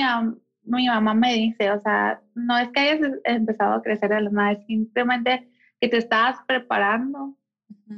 [0.64, 4.32] mi mamá me dice, o sea, no es que hayas empezado a crecer de la
[4.32, 5.48] nada, simplemente
[5.80, 7.34] que te estás preparando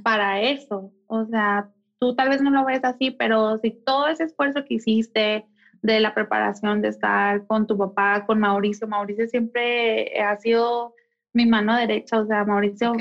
[0.04, 0.92] para eso.
[1.08, 1.66] O sea,
[2.00, 5.46] tú tal vez no lo ves así, pero si todo ese esfuerzo que hiciste
[5.82, 10.94] de la preparación, de estar con tu papá, con Mauricio, Mauricio siempre ha sido
[11.34, 12.94] mi mano derecha, o sea, Mauricio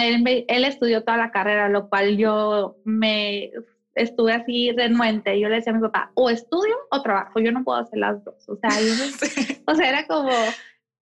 [0.00, 3.50] él estudió toda la carrera, lo cual yo me
[3.94, 5.38] estuve así renuente.
[5.38, 8.22] Yo le decía a mi papá, o estudio o trabajo, yo no puedo hacer las
[8.24, 8.48] dos.
[8.48, 8.70] O sea,
[9.66, 10.30] o sea era como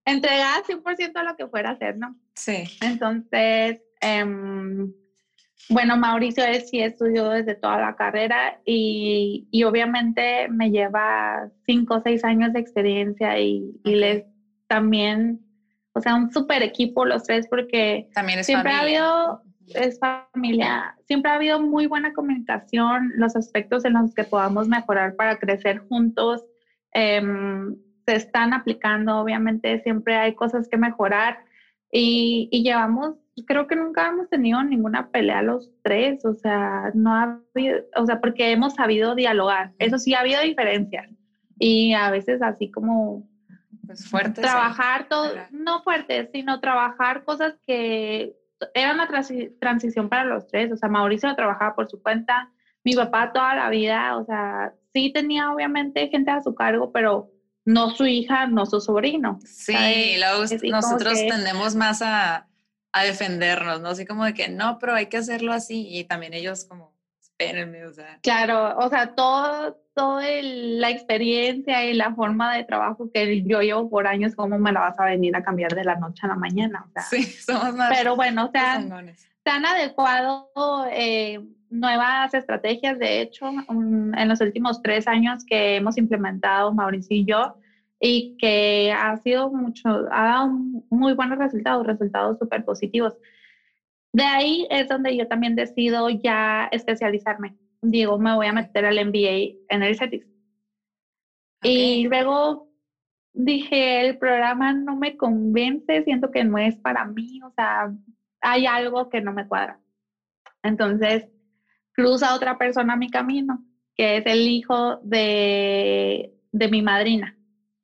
[0.05, 2.15] entregada 100% a lo que fuera a hacer, ¿no?
[2.41, 2.65] Sí.
[2.81, 4.91] Entonces, em,
[5.69, 11.97] bueno, Mauricio es, sí estudió desde toda la carrera y, y, obviamente me lleva cinco
[11.97, 14.25] o seis años de experiencia y, y les
[14.69, 15.39] también,
[15.93, 19.43] o sea, un super equipo los tres porque también siempre ha habido,
[19.75, 25.15] es familia, siempre ha habido muy buena comunicación, los aspectos en los que podamos mejorar
[25.15, 26.43] para crecer juntos
[26.93, 27.77] em,
[28.07, 31.39] se están aplicando, obviamente siempre hay cosas que mejorar
[31.91, 37.15] y, y llevamos creo que nunca hemos tenido ninguna pelea los tres, o sea, no
[37.15, 39.73] ha habido, o sea, porque hemos sabido dialogar.
[39.79, 41.09] Eso sí, ha habido diferencias.
[41.59, 43.29] Y a veces así como...
[43.87, 44.43] Pues fuertes.
[44.43, 48.37] Trabajar todo, no fuertes, sino trabajar cosas que
[48.75, 49.09] era una
[49.59, 50.71] transición para los tres.
[50.73, 52.51] O sea, Mauricio trabajaba por su cuenta,
[52.85, 57.31] mi papá toda la vida, o sea, sí tenía obviamente gente a su cargo, pero
[57.73, 59.39] no su hija, no su sobrino.
[59.45, 59.75] Sí,
[60.71, 62.47] nosotros tendemos más a
[62.93, 63.91] a defendernos, ¿no?
[63.91, 67.87] Así como de que no, pero hay que hacerlo así y también ellos como, espérenme,
[67.87, 68.19] o sea.
[68.23, 73.89] Claro, o sea, todo, todo la experiencia y la forma de trabajo que yo llevo
[73.89, 76.37] por años, ¿cómo me la vas a venir a cambiar de la noche a la
[76.37, 76.85] mañana?
[76.89, 77.97] O sea, sí, somos más.
[77.97, 78.85] Pero bueno, o sea,
[79.51, 80.49] se han adecuado
[80.93, 87.25] eh, nuevas estrategias, de hecho, en los últimos tres años que hemos implementado Mauricio y
[87.25, 87.53] yo,
[87.99, 90.49] y que ha sido mucho, ha dado
[90.89, 93.13] muy buenos resultados, resultados súper positivos.
[94.13, 97.53] De ahí es donde yo también decido ya especializarme.
[97.83, 100.23] Digo, me voy a meter al MBA en el CETIS.
[101.65, 102.69] Y luego
[103.33, 107.91] dije, el programa no me convence, siento que no es para mí, o sea,
[108.41, 109.79] hay algo que no me cuadra.
[110.63, 111.25] Entonces,
[111.93, 113.61] cruza otra persona a mi camino,
[113.95, 117.35] que es el hijo de, de mi madrina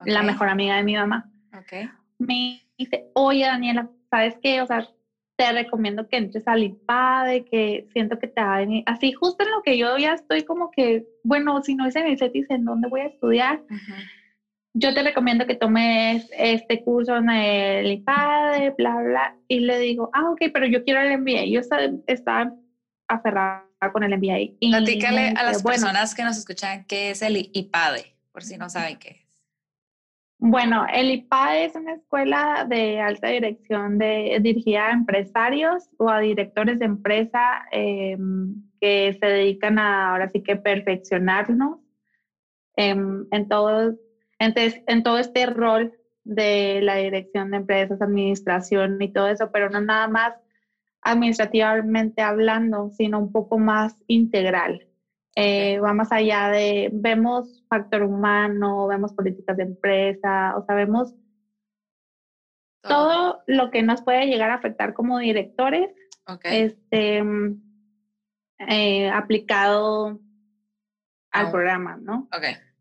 [0.04, 1.24] la mejor amiga de mi mamá.
[1.52, 1.88] Okay.
[2.18, 4.60] Me dice, oye Daniela, ¿sabes qué?
[4.60, 4.84] O sea,
[5.36, 9.44] te recomiendo que entres al IPADE, que siento que te va a venir, así justo
[9.44, 12.50] en lo que yo ya estoy como que, bueno, si no es en el CETIS,
[12.50, 13.60] ¿en dónde voy a estudiar?
[14.78, 20.10] Yo te recomiendo que tomes este curso en el IPADE, bla, bla, y le digo,
[20.12, 21.46] ah, ok, pero yo quiero el MBA.
[21.46, 22.52] Yo estaba, estaba
[23.08, 24.56] aferrada con el MBA.
[24.60, 28.68] Y Platícale a las personas que nos escuchan qué es el IPADE, por si no
[28.68, 29.26] saben qué es.
[30.38, 36.20] Bueno, el IPA es una escuela de alta dirección de, dirigida a empresarios o a
[36.20, 41.78] directores de empresa em, que se dedican a ahora sí que perfeccionarnos
[42.76, 43.48] em, en,
[44.38, 44.52] todo,
[44.86, 45.92] en, todo este rol
[46.24, 50.34] de la dirección de empresas, administración y todo eso, pero no nada más
[51.02, 54.86] administrativamente hablando, sino un poco más integral.
[55.36, 61.14] Eh, va más allá de, vemos factor humano, vemos políticas de empresa, o sea, vemos
[62.82, 63.42] todo.
[63.46, 65.90] lo que nos puede llegar a afectar como directores,
[66.44, 67.22] este,
[68.58, 70.18] eh, aplicado
[71.30, 72.28] al programa, ¿no?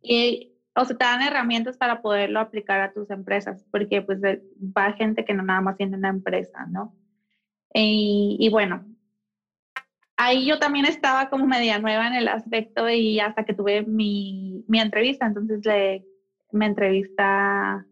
[0.01, 4.93] Y, o sea, te dan herramientas para poderlo aplicar a tus empresas, porque pues va
[4.93, 6.91] gente que no nada más tiene una empresa, ¿no?
[7.73, 8.83] Y, y bueno,
[10.17, 14.63] ahí yo también estaba como media nueva en el aspecto y hasta que tuve mi,
[14.67, 16.03] mi entrevista, entonces le,
[16.51, 17.85] me entrevista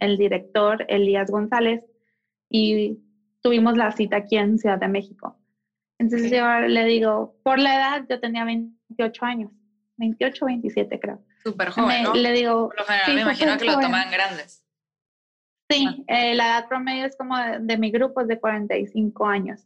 [0.00, 1.80] el director Elías González
[2.50, 2.98] y
[3.42, 5.36] tuvimos la cita aquí en Ciudad de México.
[5.98, 9.50] Entonces yo le digo, por la edad yo tenía 28 años,
[9.96, 11.20] 28, 27 creo.
[11.46, 12.14] Súper joven, ¿no?
[12.14, 14.64] Le digo, por lo general me imagino que lo toman grandes.
[15.70, 16.02] Sí, ah.
[16.08, 19.64] eh, la edad promedio es como de, de mi grupo es de 45 años.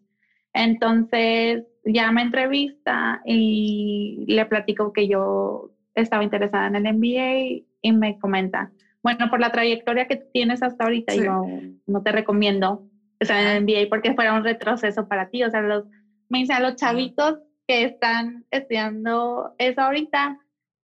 [0.53, 7.93] Entonces, ya me entrevista y le platico que yo estaba interesada en el MBA y
[7.93, 8.71] me comenta,
[9.03, 11.47] bueno, por la trayectoria que tienes hasta ahorita, yo
[11.87, 12.83] no te recomiendo
[13.19, 15.45] estar en el MBA porque fuera un retroceso para ti.
[15.45, 15.85] O sea, los,
[16.29, 20.37] me dice a los chavitos que están estudiando eso ahorita,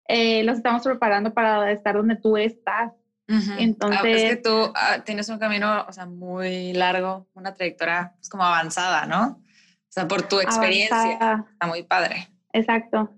[0.08, 2.92] eh, los estamos preparando para estar donde tú estás.
[3.28, 8.14] Entonces, ah, es que tú ah, tienes un camino, o sea, muy largo, una trayectoria
[8.16, 9.40] pues, como avanzada, ¿no?
[9.40, 11.46] O sea, por tu experiencia.
[11.52, 12.28] Está muy padre.
[12.52, 13.10] Exacto.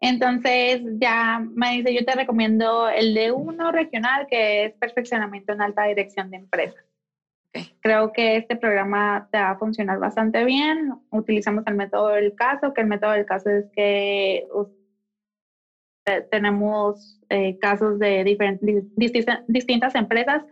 [0.00, 5.62] Entonces ya me dice, yo te recomiendo el de uno regional, que es perfeccionamiento en
[5.62, 6.84] alta dirección de empresas.
[7.80, 10.92] Creo que este programa te va a funcionar bastante bien.
[11.10, 14.46] Utilizamos el método del caso, que el método del caso es que
[16.30, 18.84] tenemos eh, casos de diferentes,
[19.46, 20.42] distintas empresas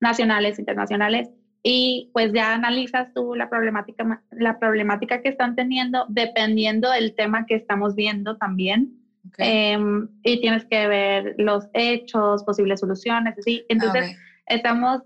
[0.00, 1.28] nacionales, internacionales,
[1.62, 7.46] y pues ya analizas tú la problemática, la problemática que están teniendo dependiendo del tema
[7.46, 8.98] que estamos viendo también.
[9.38, 13.64] Em, y tienes que ver los hechos, posibles soluciones, así.
[13.68, 15.02] Entonces, estamos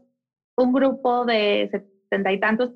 [0.57, 2.71] un grupo de setenta y tantos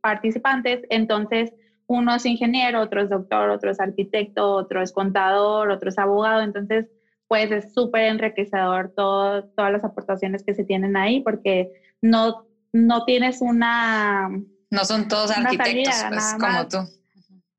[0.00, 1.52] participantes, entonces
[1.86, 6.42] uno es ingeniero, otro es doctor, otro es arquitecto, otro es contador, otro es abogado,
[6.42, 6.86] entonces
[7.28, 11.66] pues es súper enriquecedor todo, todas las aportaciones que se tienen ahí porque
[12.02, 14.28] no, no tienes una...
[14.70, 16.78] No son todos arquitectos, pues, como tú.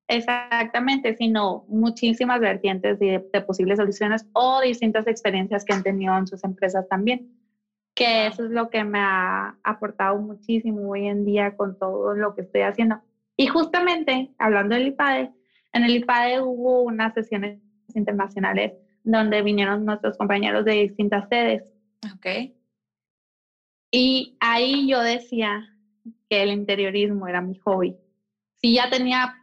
[0.07, 6.27] Exactamente, sino muchísimas vertientes de, de, posibles soluciones o distintas experiencias que han tenido en
[6.27, 7.27] sus empresas también.
[7.95, 12.35] Que eso es lo que me ha aportado muchísimo hoy en día con todo lo
[12.35, 12.99] que estoy haciendo.
[13.35, 15.31] Y justamente, hablando del IPADE,
[15.73, 17.59] en el IPADE hubo unas sesiones
[17.95, 18.73] internacionales
[19.03, 21.61] donde vinieron nuestros compañeros de distintas sedes.
[22.13, 22.51] Ok.
[23.91, 25.69] Y ahí yo decía
[26.29, 27.95] que el interiorismo era mi hobby.
[28.55, 29.33] Sí, ya tenía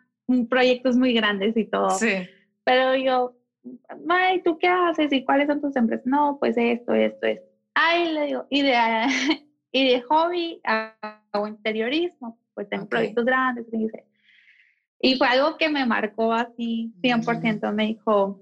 [0.48, 1.90] proyectos muy grandes y todo.
[1.90, 2.28] Sí.
[2.64, 3.32] Pero yo,
[4.04, 5.12] May, ¿tú qué haces?
[5.12, 6.06] ¿Y cuáles son tus empresas?
[6.06, 7.44] No, pues esto, esto, esto.
[7.74, 8.74] Ahí le digo, y de,
[9.72, 13.66] y de hobby hago interiorismo pues tengo proyectos grandes.
[15.00, 17.72] Y fue algo que me marcó así 100%.
[17.72, 18.38] Me dijo,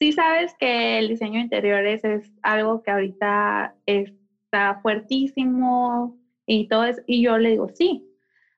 [0.00, 6.14] sí sabes que el diseño de interiores es algo que ahorita está fuertísimo
[6.46, 7.00] y todo eso.
[7.06, 8.04] Y yo le digo, sí.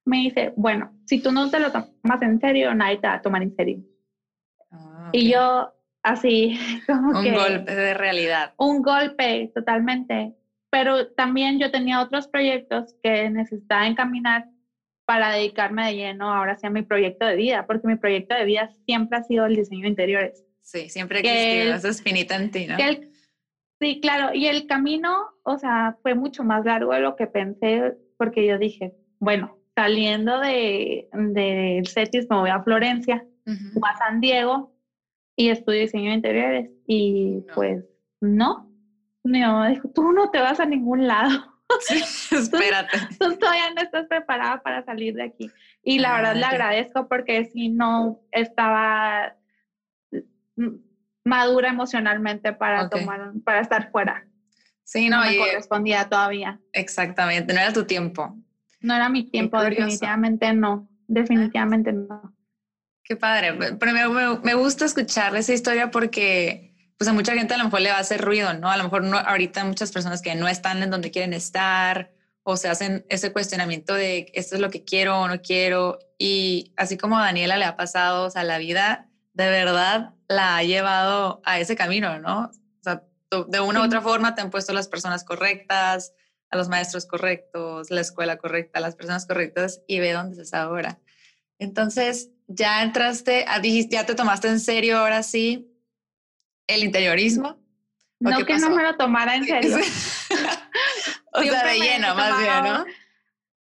[0.05, 3.23] Me dice, bueno, si tú no te lo tomas en serio, nadie te va a
[3.23, 3.79] tomar en serio.
[4.71, 5.71] Ah, y yo
[6.03, 8.53] así, como un golpe de realidad.
[8.59, 10.35] Un golpe, totalmente
[10.75, 14.45] pero también yo tenía otros proyectos que necesitaba encaminar
[15.07, 18.45] para dedicarme de lleno ahora sí a mi proyecto de vida, porque mi proyecto de
[18.45, 20.45] vida siempre ha sido el diseño de interiores.
[20.63, 22.77] Sí, siempre ha existido esa espinita en ti, ¿no?
[23.81, 27.93] sí, claro, y el camino, o sea, fue mucho más largo de lo que pensé,
[28.17, 33.25] porque yo dije, bueno, saliendo de, de CETIS me voy a Florencia
[33.81, 34.73] o a San Diego
[35.37, 37.85] y estudio diseño de interiores y pues
[38.21, 38.74] no,
[39.25, 41.51] mi mamá dijo, tú no te vas a ningún lado.
[41.81, 42.97] Sí, espérate.
[43.19, 45.51] Tú, todavía no estás preparada para salir de aquí.
[45.83, 49.35] Y la verdad le agradezco porque si no estaba
[51.25, 54.25] madura emocionalmente para tomar, para estar fuera.
[54.85, 56.61] Sí, no, no me correspondía todavía.
[56.73, 58.37] Exactamente, no era tu tiempo.
[58.81, 62.35] No era mi tiempo, definitivamente no, definitivamente no.
[63.03, 67.59] Qué padre, pero me, me gusta escuchar esa historia porque pues a mucha gente a
[67.59, 68.71] lo mejor le va a hacer ruido, ¿no?
[68.71, 72.13] A lo mejor no, ahorita muchas personas que no están en donde quieren estar
[72.45, 75.99] o se hacen ese cuestionamiento de esto es lo que quiero o no quiero.
[76.19, 80.57] Y así como a Daniela le ha pasado, o sea, la vida de verdad la
[80.57, 82.51] ha llevado a ese camino, ¿no?
[82.51, 83.03] O sea,
[83.49, 86.13] de una u otra forma te han puesto las personas correctas,
[86.51, 91.01] a los maestros correctos, la escuela correcta, las personas correctas y ve dónde estás ahora.
[91.59, 95.74] Entonces, ya entraste, ah, ya te tomaste en serio ahora sí
[96.67, 97.57] el interiorismo.
[98.21, 99.77] No que no me lo tomara en serio.
[101.33, 102.85] o sea, relleno más bien, ¿no?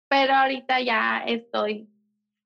[0.08, 1.88] Pero ahorita ya estoy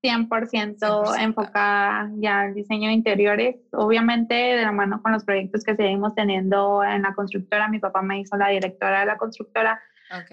[0.05, 3.55] 100%, enfocada ya al diseño de interiores.
[3.71, 7.67] Obviamente de la mano con los proyectos que seguimos teniendo en la constructora.
[7.67, 9.81] Mi papá me hizo la directora de la constructora.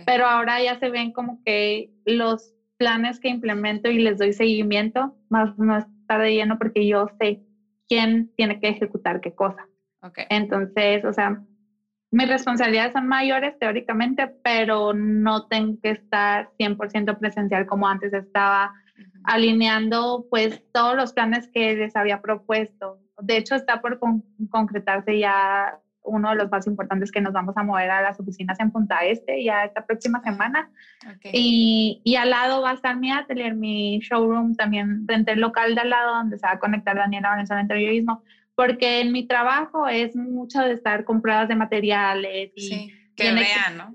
[0.04, 5.16] Pero ahora ya se ven como que los planes que implemento y les doy seguimiento,
[5.30, 7.40] más no estar de lleno porque yo sé
[7.88, 9.66] quién tiene que ejecutar qué cosa.
[10.28, 11.36] Entonces, o sea,
[12.12, 18.70] mis responsabilidades son mayores teóricamente, pero no tengo que estar 100% presencial como antes estaba,
[19.24, 22.98] alineando pues todos los planes que les había propuesto.
[23.20, 23.98] De hecho, está por
[24.50, 28.58] concretarse ya uno de los más importantes que nos vamos a mover a las oficinas
[28.60, 30.68] en Punta Este ya esta próxima semana.
[31.32, 35.74] Y, y, al lado va a estar mi atelier, mi showroom, también frente al local
[35.74, 38.20] de al lado donde se va a conectar Daniela Valenzuela en Interiorismo
[38.54, 42.68] porque en mi trabajo es mucho de estar con pruebas de materiales y
[43.16, 43.94] que vean, ¿no?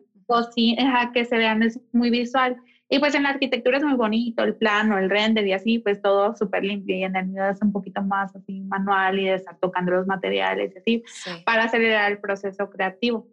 [1.13, 2.55] que se vean, es muy visual.
[2.89, 6.01] Y pues en la arquitectura es muy bonito, el plano, el render y así, pues
[6.01, 6.95] todo súper limpio.
[6.95, 10.07] Y en el mío es un poquito más así manual y de estar tocando los
[10.07, 11.03] materiales y así,
[11.45, 13.25] para acelerar el proceso creativo.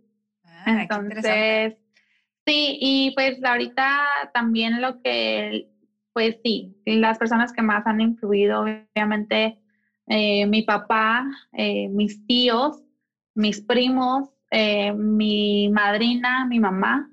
[0.45, 1.75] Ah, Entonces,
[2.47, 5.67] sí, y pues ahorita también lo que,
[6.13, 9.57] pues sí, las personas que más han influido, obviamente,
[10.07, 12.83] eh, mi papá, eh, mis tíos,
[13.35, 17.09] mis primos, eh, mi madrina, mi mamá,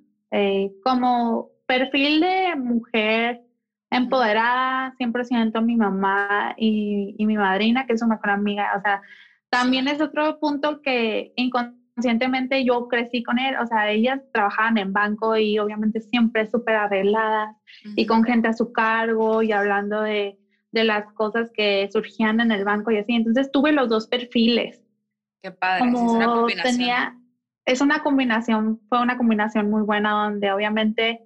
[0.83, 3.41] como perfil de mujer
[3.89, 8.71] empoderada, 100% mi mamá y, y, mi madrina, que es su mejor amiga.
[8.77, 9.01] O sea,
[9.49, 14.93] también es otro punto que inconscientemente yo crecí con él, o sea, ellas trabajaban en
[14.93, 17.55] banco y obviamente siempre súper arregladas
[17.97, 20.37] y con gente a su cargo y hablando de,
[20.71, 23.13] de, las cosas que surgían en el banco y así.
[23.13, 24.81] Entonces tuve los dos perfiles.
[25.41, 25.79] Qué padre.
[25.79, 26.77] Como es una combinación.
[26.77, 27.13] Tenía,
[27.65, 31.19] es una combinación, fue una combinación muy buena donde obviamente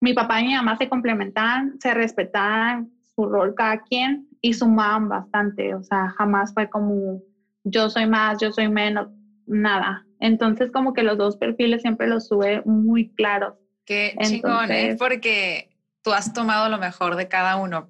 [0.00, 5.08] mi papá y mi mamá se complementaban, se respetaban su rol cada quien y sumaban
[5.08, 7.20] bastante, o sea, jamás fue como
[7.64, 9.08] yo soy más, yo soy menos,
[9.46, 10.06] nada.
[10.20, 13.54] Entonces como que los dos perfiles siempre los sube muy claros.
[13.84, 14.96] Qué chingón, ¿eh?
[14.98, 15.68] porque
[16.02, 17.88] tú has tomado lo mejor de cada uno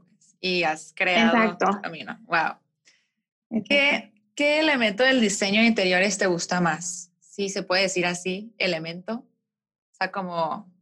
[0.48, 2.18] y has creado tu camino.
[2.26, 3.62] Wow.
[3.64, 7.12] ¿Qué, ¿Qué elemento del diseño de interiores te gusta más?
[7.20, 9.14] Sí, se puede decir así, elemento.
[9.14, 10.72] O sea, como...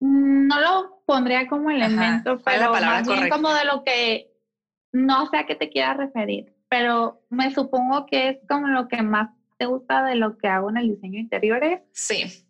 [0.00, 4.32] Mm, no lo pondría como elemento, pero más bien como de lo que
[4.92, 9.02] no sé a qué te quieras referir pero me supongo que es como lo que
[9.02, 11.82] más te gusta de lo que hago en el diseño de interiores.
[11.92, 12.46] Sí.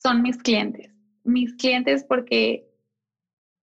[0.00, 0.90] Son mis clientes.
[1.24, 2.64] Mis clientes porque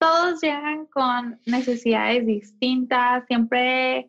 [0.03, 4.09] todos llegan con necesidades distintas, siempre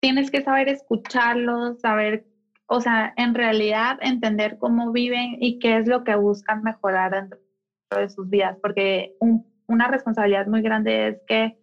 [0.00, 2.26] tienes que saber escucharlos, saber,
[2.66, 7.38] o sea, en realidad entender cómo viven y qué es lo que buscan mejorar dentro
[7.96, 9.14] de sus vidas, porque
[9.66, 11.56] una responsabilidad muy grande es que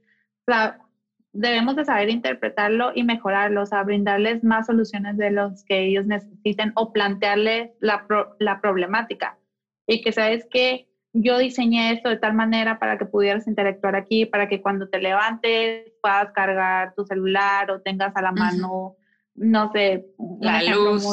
[1.31, 6.07] debemos de saber interpretarlo y mejorarlo, o sea, brindarles más soluciones de los que ellos
[6.07, 8.07] necesiten o plantearles la,
[8.39, 9.37] la problemática.
[9.85, 14.25] Y que sabes que yo diseñé esto de tal manera para que pudieras interactuar aquí,
[14.25, 18.95] para que cuando te levantes puedas cargar tu celular o tengas a la mano,
[19.35, 20.05] no sé,
[20.39, 21.05] la luz.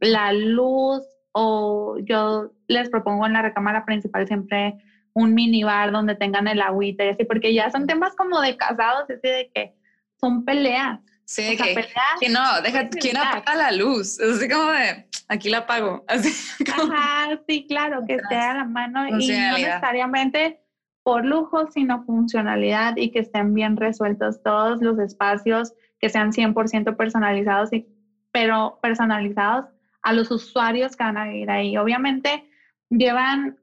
[0.00, 4.74] La luz, o yo les propongo en la recámara principal siempre
[5.14, 9.04] un minibar donde tengan el agüita y así, porque ya son temas como de casados,
[9.08, 9.72] así de que
[10.20, 11.00] son peleas.
[11.26, 11.86] Sí, que,
[12.20, 14.20] que, no, deja, ¿quién apaga la luz?
[14.20, 16.04] Así como de, aquí la apago.
[16.08, 16.30] Así
[16.70, 20.58] Ajá, sí, claro, que esté a la mano y no necesariamente
[21.02, 26.96] por lujo, sino funcionalidad y que estén bien resueltos todos los espacios, que sean 100%
[26.96, 27.86] personalizados, y,
[28.32, 29.66] pero personalizados
[30.02, 31.76] a los usuarios que van a vivir ahí.
[31.76, 32.44] Obviamente
[32.90, 33.56] llevan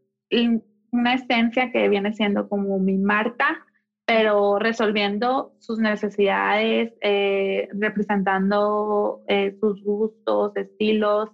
[0.91, 3.65] una esencia que viene siendo como mi marca,
[4.13, 11.29] pero resolviendo sus necesidades, eh, representando eh, sus gustos, estilos,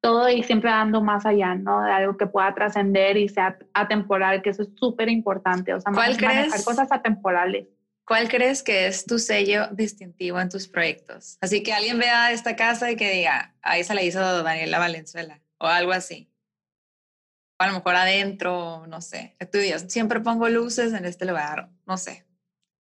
[0.00, 1.82] todo y siempre dando más allá, ¿no?
[1.82, 5.92] De algo que pueda trascender y sea atemporal, que eso es súper importante, o sea,
[5.92, 7.66] ¿Cuál manejar cosas atemporales.
[8.06, 11.36] ¿Cuál crees que es tu sello distintivo en tus proyectos?
[11.40, 15.40] Así que alguien vea esta casa y que diga, ahí se la hizo Daniela Valenzuela
[15.58, 16.30] o algo así
[17.58, 19.84] a lo mejor adentro, no sé, estudios.
[19.88, 22.24] Siempre pongo luces en este lugar, no sé.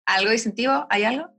[0.05, 0.85] ¿Algo distintivo?
[0.89, 1.29] ¿Hay algo?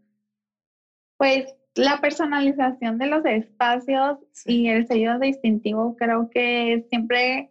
[1.16, 7.48] Pues la personalización de los espacios y el sello distintivo creo que siempre,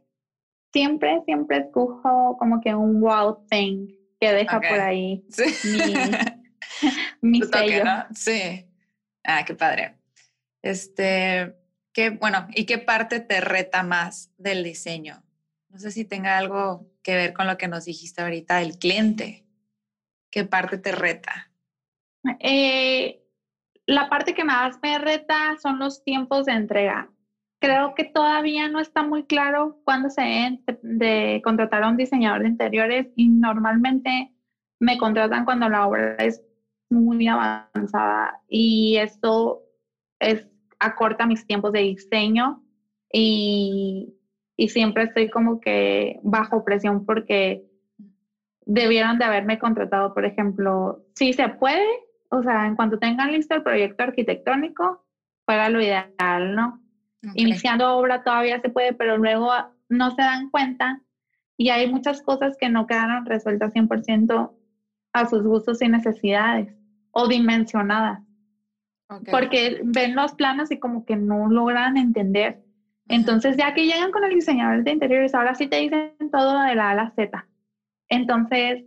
[0.74, 3.88] siempre, siempre escojo como que un wow thing
[4.20, 5.24] que deja por ahí
[7.22, 7.84] mi, sello.
[8.14, 8.66] Sí.
[9.24, 9.96] Ah, qué padre.
[10.62, 11.54] Este,
[11.94, 15.24] qué, bueno, ¿y qué parte te reta más del diseño?
[15.70, 19.46] No sé si tenga algo que ver con lo que nos dijiste ahorita el cliente.
[20.32, 21.50] ¿Qué parte te reta?
[22.40, 23.18] Eh,
[23.86, 27.10] la parte que más me reta son los tiempos de entrega.
[27.60, 32.42] Creo que todavía no está muy claro cuándo se deben de contratar a un diseñador
[32.44, 34.30] de interiores y normalmente
[34.80, 36.42] me contratan cuando la obra es
[36.90, 39.62] muy avanzada y esto
[40.20, 40.48] es
[40.80, 42.62] acorta mis tiempos de diseño
[43.12, 44.14] y
[44.60, 47.62] y siempre estoy como que bajo presión porque
[48.70, 51.88] debieron de haberme contratado, por ejemplo, si se puede,
[52.30, 55.04] o sea, en cuanto tengan listo el proyecto arquitectónico,
[55.46, 56.80] fuera lo ideal, ¿no?
[57.34, 59.52] Iniciando obra todavía se puede, pero luego
[59.90, 61.02] no se dan cuenta
[61.58, 64.52] y hay muchas cosas que no quedaron resueltas 100%
[65.14, 66.74] a sus gustos y necesidades
[67.12, 68.22] o dimensionadas.
[69.32, 72.60] Porque ven los planos y como que no logran entender
[73.10, 76.76] entonces, ya que llegan con el diseñador de interiores, ahora sí te dicen todo de
[76.76, 77.46] la A a la Z.
[78.10, 78.84] Entonces,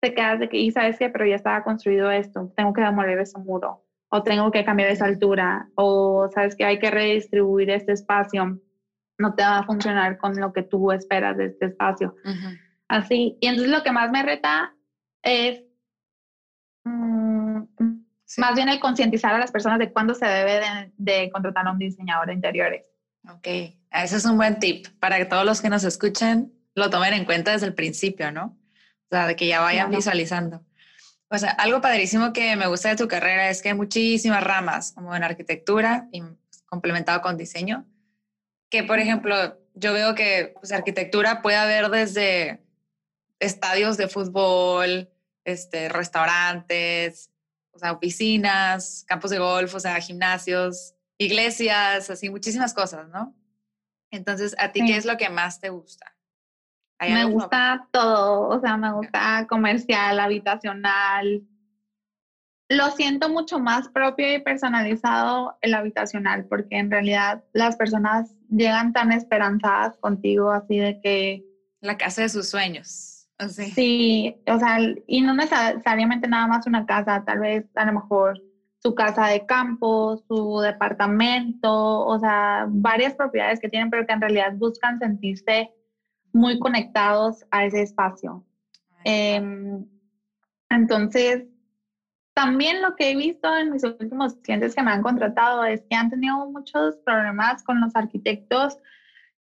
[0.00, 3.18] te quedas de que, y sabes qué, pero ya estaba construido esto, tengo que demoler
[3.18, 3.80] ese muro,
[4.10, 8.58] o tengo que cambiar esa altura, o sabes que hay que redistribuir este espacio,
[9.18, 12.14] no te va a funcionar con lo que tú esperas de este espacio.
[12.86, 14.74] Así, y entonces lo que más me reta
[15.22, 15.62] es
[16.84, 17.62] mm,
[18.36, 21.72] más bien el concientizar a las personas de cuándo se debe de, de contratar a
[21.72, 22.82] un diseñador de interiores.
[23.30, 23.46] Ok,
[23.90, 27.24] ese es un buen tip para que todos los que nos escuchen lo tomen en
[27.24, 28.58] cuenta desde el principio, ¿no?
[29.10, 30.64] O sea, de que ya vayan visualizando.
[31.28, 34.92] O sea, algo padrísimo que me gusta de tu carrera es que hay muchísimas ramas,
[34.92, 36.22] como en arquitectura, y
[36.66, 37.86] complementado con diseño.
[38.70, 42.64] Que, por ejemplo, yo veo que pues, arquitectura puede haber desde
[43.40, 45.10] estadios de fútbol,
[45.44, 47.30] este, restaurantes,
[47.72, 53.34] o sea, oficinas, campos de golf, o sea, gimnasios, iglesias, así, muchísimas cosas, ¿no?
[54.10, 56.13] Entonces, ¿a ti qué es lo que más te gusta?
[57.12, 61.42] Me gusta todo, o sea, me gusta comercial, habitacional.
[62.68, 68.92] Lo siento mucho más propio y personalizado el habitacional, porque en realidad las personas llegan
[68.92, 71.42] tan esperanzadas contigo, así de que...
[71.80, 73.28] La casa de sus sueños.
[73.74, 78.40] Sí, o sea, y no necesariamente nada más una casa, tal vez a lo mejor
[78.78, 84.20] su casa de campo, su departamento, o sea, varias propiedades que tienen, pero que en
[84.20, 85.68] realidad buscan sentirse
[86.34, 88.44] muy conectados a ese espacio.
[89.04, 89.86] Em,
[90.68, 91.44] entonces,
[92.34, 95.96] también lo que he visto en mis últimos clientes que me han contratado es que
[95.96, 98.76] han tenido muchos problemas con los arquitectos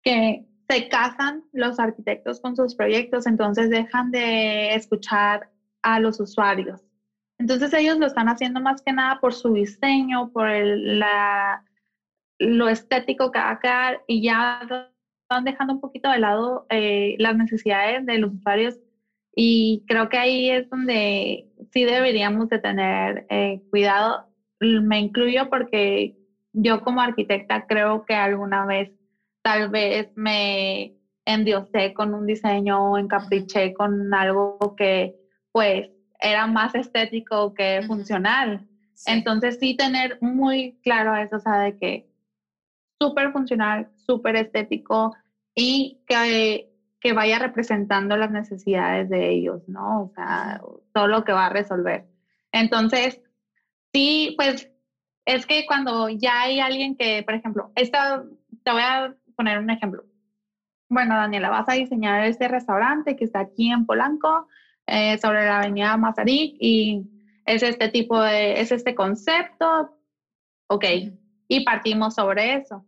[0.02, 5.48] que se casan los arquitectos con sus proyectos, entonces dejan de escuchar
[5.82, 6.80] a los usuarios.
[7.38, 11.62] Entonces ellos lo están haciendo más que nada por su diseño, por la,
[12.38, 14.91] lo estético que va a quedar y ya
[15.32, 18.74] están dejando un poquito de lado eh, las necesidades de los usuarios
[19.34, 24.22] y creo que ahí es donde sí deberíamos de tener eh, cuidado.
[24.60, 26.12] Me incluyo porque
[26.52, 28.90] yo como arquitecta creo que alguna vez
[29.42, 30.92] tal vez me
[31.24, 35.14] endiosé con un diseño o encapriché con algo que
[35.50, 35.88] pues
[36.20, 38.62] era más estético que funcional.
[39.06, 42.04] Entonces sí tener muy claro eso, o sea, de que
[43.00, 45.12] súper funcional, súper estético
[45.54, 46.68] y que,
[47.00, 50.04] que vaya representando las necesidades de ellos, ¿no?
[50.04, 50.60] O sea,
[50.92, 52.04] todo lo que va a resolver.
[52.52, 53.20] Entonces,
[53.92, 54.68] sí, pues
[55.24, 58.22] es que cuando ya hay alguien que, por ejemplo, esta,
[58.62, 60.04] te voy a poner un ejemplo.
[60.88, 64.46] Bueno, Daniela, vas a diseñar este restaurante que está aquí en Polanco,
[64.86, 67.02] eh, sobre la avenida Mazarik, y
[67.46, 69.90] es este tipo de, es este concepto,
[70.68, 70.84] ok,
[71.48, 72.84] y partimos sobre eso.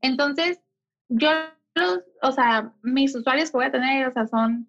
[0.00, 0.58] Entonces,
[1.08, 1.28] yo,
[2.22, 4.66] o sea, mis usuarios que voy a tener, o sea, son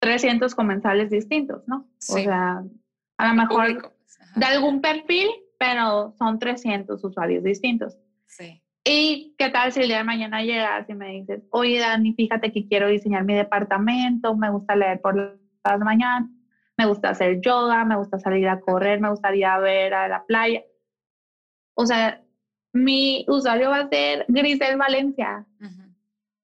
[0.00, 1.84] 300 comensales distintos, ¿no?
[2.08, 2.62] O sea,
[3.18, 7.96] a lo mejor pues, de algún perfil, pero son 300 usuarios distintos.
[8.26, 8.60] Sí.
[8.84, 12.50] ¿Y qué tal si el día de mañana llegas y me dices, oye Dani, fíjate
[12.50, 16.28] que quiero diseñar mi departamento, me gusta leer por las mañanas,
[16.76, 20.62] me gusta hacer yoga, me gusta salir a correr, me gustaría ver a la playa?
[21.74, 22.20] O sea,
[22.72, 25.46] mi usuario va a ser Grisel Valencia.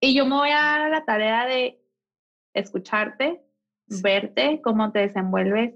[0.01, 1.81] Y yo me voy a dar la tarea de
[2.55, 3.43] escucharte,
[4.03, 5.75] verte, cómo te desenvuelves,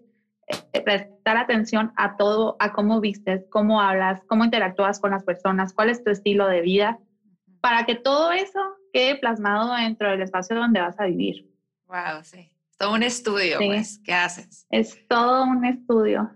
[0.73, 5.73] eh, prestar atención a todo, a cómo vistes, cómo hablas, cómo interactúas con las personas,
[5.73, 6.99] cuál es tu estilo de vida,
[7.61, 8.61] para que todo eso
[8.93, 11.49] quede plasmado dentro del espacio donde vas a vivir.
[11.87, 12.51] Wow, sí.
[12.79, 14.67] Todo un estudio, pues, ¿qué haces?
[14.71, 16.31] Es todo un estudio.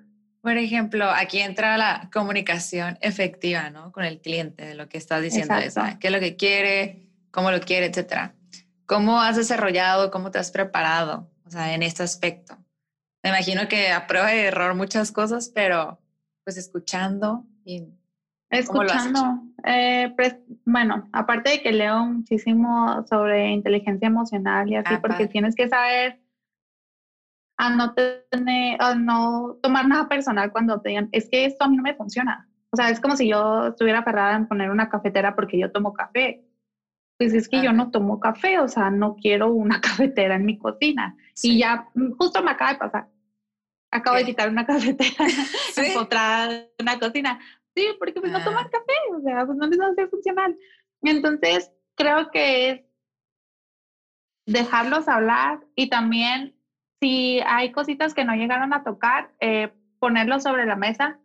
[0.47, 3.90] Por ejemplo, aquí entra la comunicación efectiva, ¿no?
[3.90, 5.57] Con el cliente, de lo que estás diciendo,
[5.99, 8.32] qué es lo que quiere, cómo lo quiere, etcétera.
[8.86, 12.57] ¿Cómo has desarrollado, cómo te has preparado, o sea, en este aspecto?
[13.24, 15.99] me imagino que a prueba de error muchas cosas, pero
[16.44, 17.82] pues escuchando y...
[18.49, 25.26] Escuchando, eh, pues, bueno, aparte de que leo muchísimo sobre inteligencia emocional y así, porque
[25.26, 26.20] tienes que saber
[27.59, 31.68] a no, tener, a no tomar nada personal cuando te digan, es que esto a
[31.68, 32.46] mí no me funciona.
[32.70, 35.92] O sea, es como si yo estuviera aferrada en poner una cafetera porque yo tomo
[35.92, 36.40] café.
[37.18, 40.59] Pues es que yo no tomo café, o sea, no quiero una cafetera en mi
[40.59, 41.14] cocina.
[41.42, 41.86] Y ya,
[42.18, 43.07] justo me acaba de pasar
[43.96, 45.26] acabo de quitar una cafetera
[45.74, 45.86] ¿Sí?
[45.86, 47.38] empotrada una cocina.
[47.74, 48.70] Sí, porque pues no toman ah.
[48.70, 50.57] café, o sea, pues no les va a ser funcional.
[51.02, 52.80] Entonces, creo que es
[54.46, 56.55] dejarlos hablar y también
[57.01, 59.68] si hay cositas que no llegaron a tocar, eh,
[59.99, 61.18] ponerlos sobre la mesa,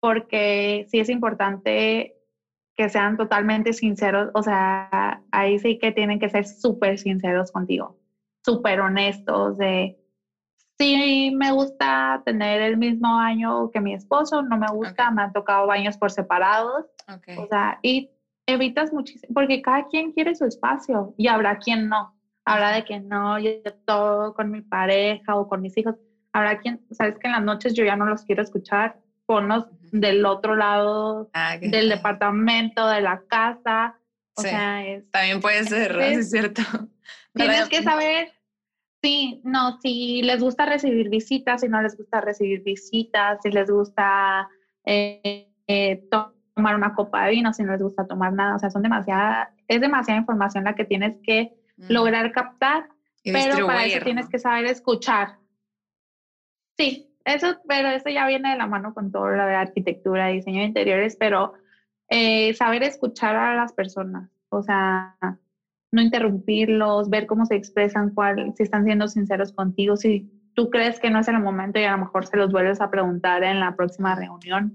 [0.00, 2.12] porque sí es importante
[2.76, 7.94] que sean totalmente sinceros, o sea, ahí sí que tienen que ser súper sinceros contigo,
[8.44, 9.94] súper honestos de
[10.78, 15.32] Sí, me gusta tener el mismo baño que mi esposo, no me gusta, me han
[15.32, 16.86] tocado baños por separados.
[17.34, 18.08] O sea, y
[18.46, 22.10] evitas muchísimo, porque cada quien quiere su espacio y habrá quien no.
[22.44, 23.50] Habrá de que no, yo
[23.84, 25.94] todo con mi pareja o con mis hijos.
[26.32, 28.94] Habrá quien, sabes que en las noches yo ya no los quiero escuchar,
[29.26, 33.94] ponlos del otro lado ah, del departamento, de la casa.
[34.34, 36.62] O sea, es, también puede ser, es cierto.
[37.34, 38.28] Tienes que saber
[39.02, 43.70] Sí, no, si les gusta recibir visitas, si no les gusta recibir visitas, si les
[43.70, 44.46] gusta
[44.84, 48.56] eh, eh, tomar una copa de vino, si no les gusta tomar nada.
[48.56, 51.48] O sea, son demasiada, es demasiada información la que tienes que
[51.88, 52.88] lograr captar,
[53.24, 55.36] pero para eso tienes que saber escuchar.
[56.76, 60.60] Sí, eso, pero eso ya viene de la mano con todo lo de arquitectura, diseño
[60.60, 61.52] de interiores, pero
[62.08, 65.16] eh, saber escuchar a las personas, o sea,
[65.92, 70.98] no interrumpirlos, ver cómo se expresan, cuál, si están siendo sinceros contigo, si tú crees
[70.98, 73.60] que no es el momento y a lo mejor se los vuelves a preguntar en
[73.60, 74.72] la próxima reunión,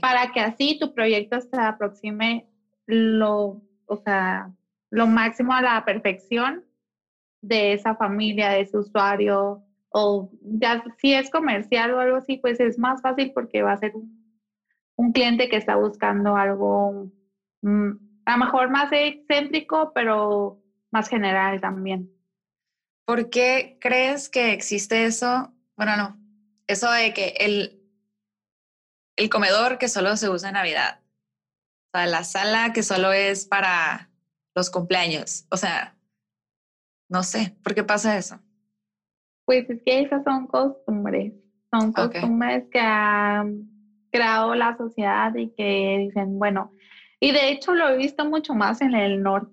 [0.00, 2.46] para que así tu proyecto se aproxime
[2.86, 4.50] lo, o sea,
[4.92, 6.62] lo máximo a la perfección
[7.40, 12.60] de esa familia, de ese usuario, o ya si es comercial o algo así, pues
[12.60, 17.08] es más fácil porque va a ser un, cliente que está buscando algo
[17.62, 17.90] mm,
[18.26, 20.58] a lo mejor más excéntrico, pero
[20.92, 22.08] más general también.
[23.06, 25.52] ¿Por qué crees que existe eso?
[25.74, 26.18] Bueno, no,
[26.68, 27.80] eso de que el,
[29.16, 31.00] el comedor que solo se usa en Navidad,
[31.94, 34.11] o la sala que solo es para
[34.54, 35.94] los cumpleaños, o sea,
[37.08, 38.40] no sé, ¿por qué pasa eso?
[39.44, 41.32] Pues es que esas son costumbres,
[41.70, 43.44] son costumbres que ha
[44.10, 46.72] creado la sociedad y que dicen, bueno,
[47.18, 49.48] y de hecho lo he visto mucho más en el norte.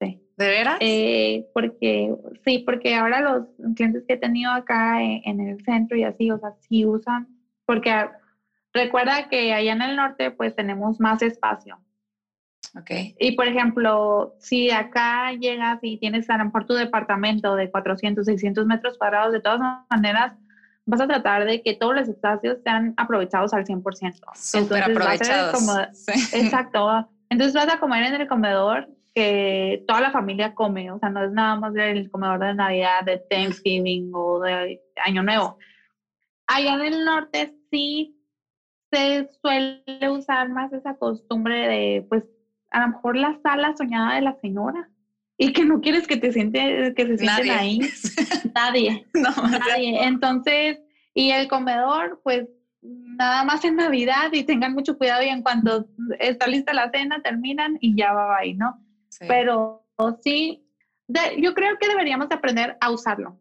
[0.00, 0.78] ¿De veras?
[0.80, 2.14] Eh, porque
[2.44, 6.38] sí, porque ahora los clientes que he tenido acá en, el centro y así, o
[6.38, 7.28] sea, sí usan,
[7.66, 8.06] porque
[8.72, 11.78] recuerda que allá en el norte pues tenemos más espacio.
[12.74, 13.14] Okay.
[13.18, 18.24] Y por ejemplo, si acá llegas y tienes a lo mejor tu departamento de 400,
[18.24, 19.60] 600 metros cuadrados, de todas
[19.90, 20.32] maneras,
[20.86, 24.14] vas a tratar de que todos los espacios sean aprovechados al 100%.
[24.34, 25.54] Súper aprovechados.
[26.32, 27.06] Exacto.
[27.28, 31.24] Entonces vas a comer en el comedor que toda la familia come, o sea, no
[31.24, 35.58] es nada más del comedor de Navidad, de Thanksgiving o de Año Nuevo.
[36.46, 38.16] Allá en el norte sí
[38.90, 42.24] se suele usar más esa costumbre de, pues,
[42.72, 44.88] a lo mejor la sala soñada de la señora
[45.36, 47.80] y que no quieres que te siente, que se sienten ahí.
[48.54, 49.06] Nadie.
[49.14, 50.04] no, nadie.
[50.04, 50.78] Entonces,
[51.14, 52.46] y el comedor, pues
[52.82, 55.86] nada más en Navidad y tengan mucho cuidado y en cuanto
[56.18, 58.78] está lista la cena, terminan y ya va ahí, ¿no?
[59.20, 59.84] Pero
[60.22, 60.64] sí,
[61.38, 63.38] yo creo que deberíamos aprender a usarlo.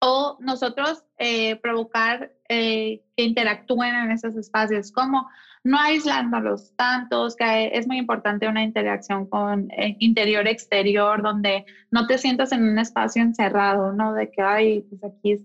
[0.00, 5.28] O nosotros eh, provocar eh, que interactúen en esos espacios, como
[5.64, 12.18] no aislándolos tantos, que es muy importante una interacción con eh, interior-exterior, donde no te
[12.18, 14.12] sientas en un espacio encerrado, ¿no?
[14.14, 15.40] De que, ay, pues aquí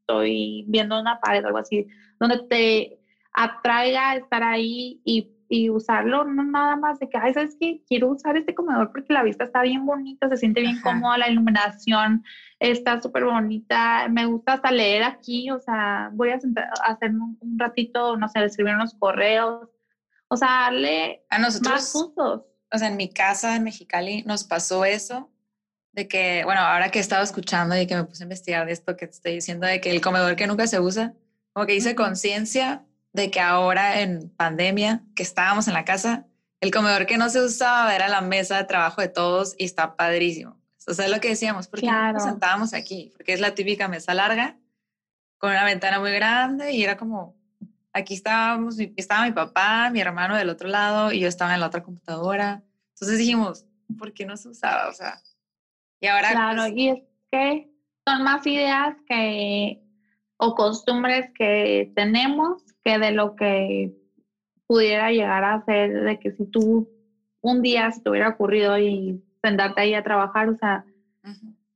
[0.00, 1.86] estoy viendo una pared o algo así,
[2.20, 2.98] donde te
[3.32, 5.30] atraiga estar ahí y,
[5.70, 7.82] usarlo, no nada más de que, ay, ¿sabes qué?
[7.86, 11.28] Quiero usar este comedor porque la vista está bien bonita, se siente bien cómoda, la
[11.28, 12.24] iluminación
[12.58, 16.38] está súper bonita, me gusta hasta leer aquí, o sea, voy a,
[16.84, 19.68] hacer un, ratito, no sé, escribir unos correos,
[20.28, 22.42] o sea, darle a nosotros, más usos.
[22.72, 25.30] O sea, en mi casa en Mexicali nos pasó eso,
[25.92, 28.72] de que, bueno, ahora que he estado escuchando y que me puse a investigar de
[28.72, 31.12] esto que te estoy diciendo, de que el comedor que nunca se usa,
[31.52, 36.26] como que hice conciencia de que ahora en pandemia, que estábamos en la casa,
[36.60, 39.96] el comedor que no se usaba era la mesa de trabajo de todos y está
[39.96, 40.60] padrísimo.
[40.86, 43.12] O sea, es lo que decíamos, porque nos sentábamos aquí?
[43.16, 44.58] Porque es la típica mesa larga,
[45.38, 47.36] con una ventana muy grande y era como,
[47.92, 51.66] aquí estábamos, estaba mi papá, mi hermano del otro lado y yo estaba en la
[51.66, 52.62] otra computadora.
[52.94, 53.66] Entonces dijimos,
[53.98, 54.88] ¿por qué no se usaba?
[54.88, 55.20] O sea,
[56.00, 56.30] y ahora...
[56.30, 57.70] Claro, pues y es que
[58.06, 59.82] son más ideas que
[60.36, 63.92] o costumbres que tenemos que de lo que
[64.66, 66.88] pudiera llegar a ser de que si tú
[67.42, 70.84] un día se te hubiera ocurrido y sentarte ahí a trabajar, o sea,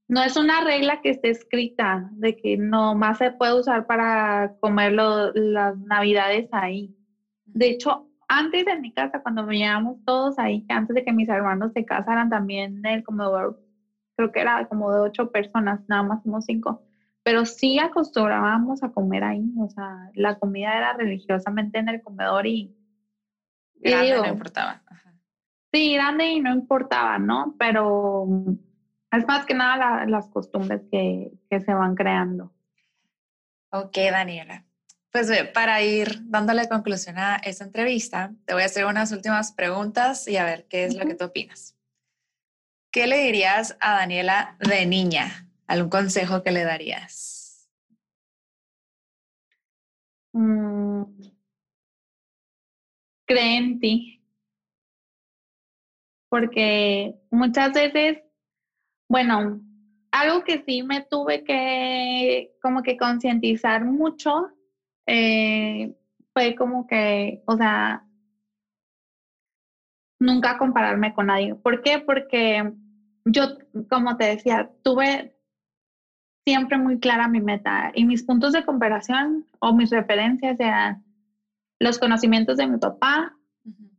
[0.09, 4.51] no es una regla que esté escrita de que no más se puede usar para
[4.61, 6.93] comer las navidades ahí.
[7.45, 11.73] De hecho, antes en mi casa, cuando veníamos todos ahí, antes de que mis hermanos
[11.75, 13.57] se casaran también el comedor,
[14.17, 16.81] creo que era como de ocho personas, nada más somos cinco
[17.27, 22.47] pero sí acostumbrábamos a comer ahí, o sea, la comida era religiosamente en el comedor
[22.47, 22.73] y...
[23.75, 24.81] Grande no importaba.
[25.73, 27.53] Sí, grande y no importaba, ¿no?
[27.59, 28.29] Pero
[29.11, 32.53] es más que nada las costumbres que, que se van creando.
[33.73, 34.65] Ok, Daniela.
[35.11, 40.29] Pues para ir dándole conclusión a esta entrevista, te voy a hacer unas últimas preguntas
[40.29, 41.75] y a ver qué es lo que tú opinas.
[42.93, 45.46] ¿Qué le dirías a Daniela de niña?
[45.67, 47.69] ¿Algún consejo que le darías?
[50.35, 51.05] Mm.
[53.27, 54.21] cree en ti.
[56.29, 58.19] Porque muchas veces,
[59.09, 59.61] bueno,
[60.13, 64.49] algo que sí me tuve que como que concientizar mucho
[65.07, 65.95] eh,
[66.35, 68.05] fue como que, o sea,
[70.21, 71.55] nunca compararme con nadie.
[71.55, 71.99] ¿Por qué?
[72.01, 72.73] Porque
[73.25, 73.59] yo,
[73.91, 75.33] como te decía, tuve
[76.47, 80.97] siempre muy clara mi meta y mis puntos de comparación o mis referencias eran
[81.81, 83.33] los conocimientos de mi papá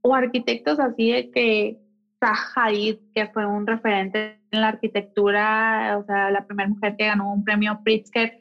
[0.01, 1.77] o arquitectos así de que
[2.21, 7.31] Hadid, que fue un referente en la arquitectura, o sea, la primera mujer que ganó
[7.31, 8.31] un premio Pritzker.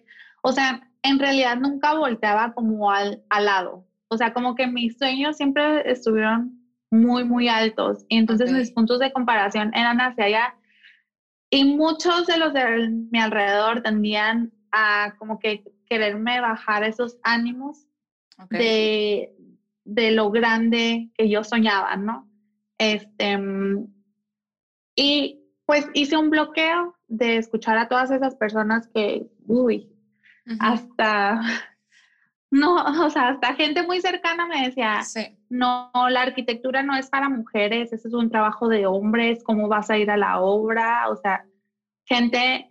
[0.42, 3.84] O sea, en realidad nunca volteaba como al, al lado.
[4.08, 6.52] O sea, como que mis sueños siempre estuvieron
[6.90, 8.04] muy, muy altos.
[8.08, 10.54] Y entonces mis puntos de comparación eran hacia allá.
[11.50, 17.86] Y muchos de los de mi alrededor tendían a como que quererme bajar esos ánimos
[18.50, 19.32] de,
[19.84, 22.26] de lo grande que yo soñaba, ¿no?
[22.78, 23.38] Este,
[24.94, 29.88] y pues hice un bloqueo de escuchar a todas esas personas que, uy,
[30.60, 31.40] hasta,
[32.56, 32.76] no,
[33.06, 35.02] o sea, hasta gente muy cercana me decía,
[35.48, 39.90] no, la arquitectura no es para mujeres, ese es un trabajo de hombres, ¿cómo vas
[39.90, 41.08] a ir a la obra?
[41.08, 41.44] O sea,
[42.04, 42.70] gente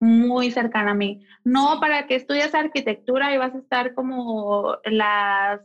[0.00, 1.18] muy cercana a mí.
[1.44, 5.60] No, para que estudies arquitectura y vas a estar como las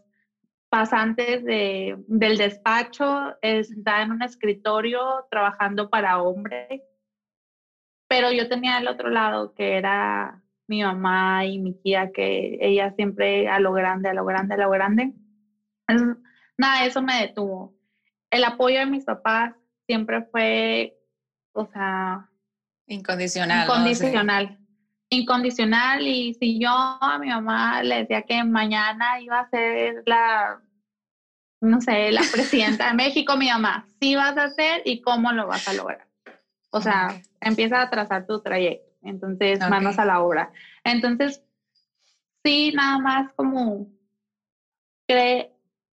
[0.70, 6.82] pasantes de, del despacho, está en un escritorio trabajando para hombres.
[8.08, 10.43] Pero yo tenía el otro lado que era
[10.74, 14.58] mi mamá y mi tía, que ella siempre a lo grande, a lo grande, a
[14.58, 15.12] lo grande.
[16.58, 17.74] nada, eso me detuvo.
[18.32, 19.54] El apoyo de mis papás
[19.86, 20.94] siempre fue,
[21.54, 22.30] o sea...
[22.88, 23.64] Incondicional.
[23.64, 24.58] Incondicional.
[25.10, 26.02] Incondicional.
[26.08, 30.60] Y si yo a mi mamá le decía que mañana iba a ser la
[31.62, 35.48] no sé, la presidenta de México, mi mamá, sí vas a hacer y cómo lo
[35.48, 36.08] vas a lograr.
[36.72, 38.93] O sea, empieza a trazar tu trayecto.
[39.04, 40.52] Entonces, manos a la obra.
[40.84, 41.42] Entonces,
[42.44, 43.88] sí, nada más como
[45.08, 45.50] cree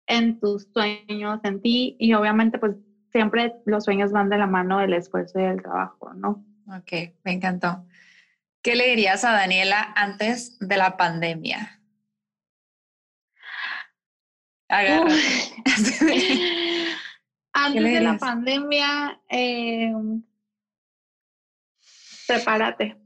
[0.07, 2.77] en tus sueños, en ti y obviamente pues
[3.13, 6.41] siempre los sueños van de la mano del esfuerzo y del trabajo, ¿no?
[6.67, 7.83] Ok, me encantó.
[8.63, 11.81] ¿Qué le dirías a Daniela antes de la pandemia?
[17.53, 19.93] Antes de la pandemia, eh,
[22.29, 23.00] prepárate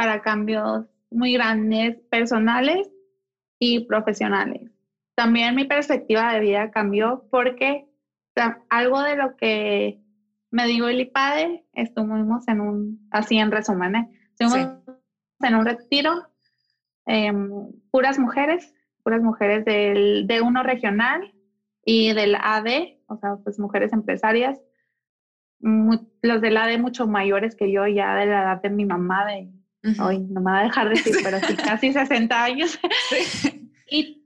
[0.00, 2.88] para cambios muy grandes, personales
[3.58, 4.70] y profesionales.
[5.14, 7.84] También mi perspectiva de vida cambió porque
[8.70, 9.98] algo de lo que
[10.50, 14.08] me dijo el IPADE, estuvimos en un, así en resumen, ¿eh?
[14.38, 14.78] estuvimos
[15.40, 16.14] en un retiro,
[17.04, 18.72] em, puras mujeres,
[19.02, 21.30] puras mujeres del, de uno regional
[21.84, 24.58] y del AD, o sea, pues mujeres empresarias.
[25.60, 29.59] los del AD mucho mayores que yo, ya de la edad de mi mamá, de,
[30.00, 32.78] hoy no me va a dejar decir, pero sí, casi 60 años.
[33.90, 34.22] Y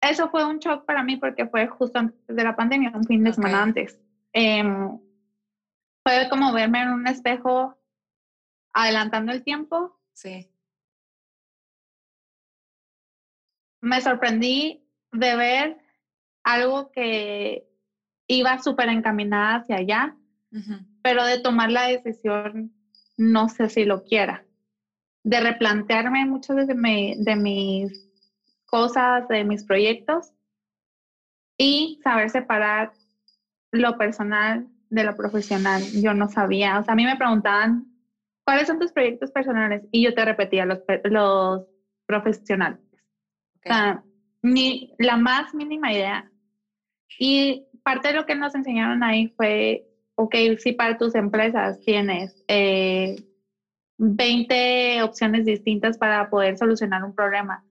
[0.00, 3.24] eso fue un shock para mí porque fue justo antes de la pandemia, un fin
[3.24, 3.98] de semana antes.
[4.32, 4.98] Em,
[6.04, 7.76] fue como verme en un espejo
[8.72, 9.98] adelantando el tiempo.
[10.12, 10.48] Sí.
[13.86, 14.82] me sorprendí
[15.12, 15.76] de ver
[16.42, 17.64] algo que
[18.28, 20.16] iba súper encaminada hacia allá,
[21.02, 22.72] pero de tomar la decisión,
[23.16, 24.45] no sé si lo quiera,
[25.26, 28.08] de replantearme muchas de, de mis
[28.64, 30.32] cosas, de mis proyectos
[31.58, 32.92] y saber separar
[33.72, 35.82] lo personal de lo profesional.
[36.00, 37.88] Yo no sabía, o sea, a mí me preguntaban,
[38.44, 39.82] ¿cuáles son tus proyectos personales?
[39.90, 41.64] Y yo te repetía los, los
[42.06, 42.78] profesionales
[44.42, 46.30] ni la más mínima idea.
[47.18, 49.82] Y parte de lo que nos enseñaron ahí fue,
[50.14, 52.44] ok, si para tus empresas tienes
[53.98, 57.62] 20 eh, opciones distintas para poder solucionar un problema,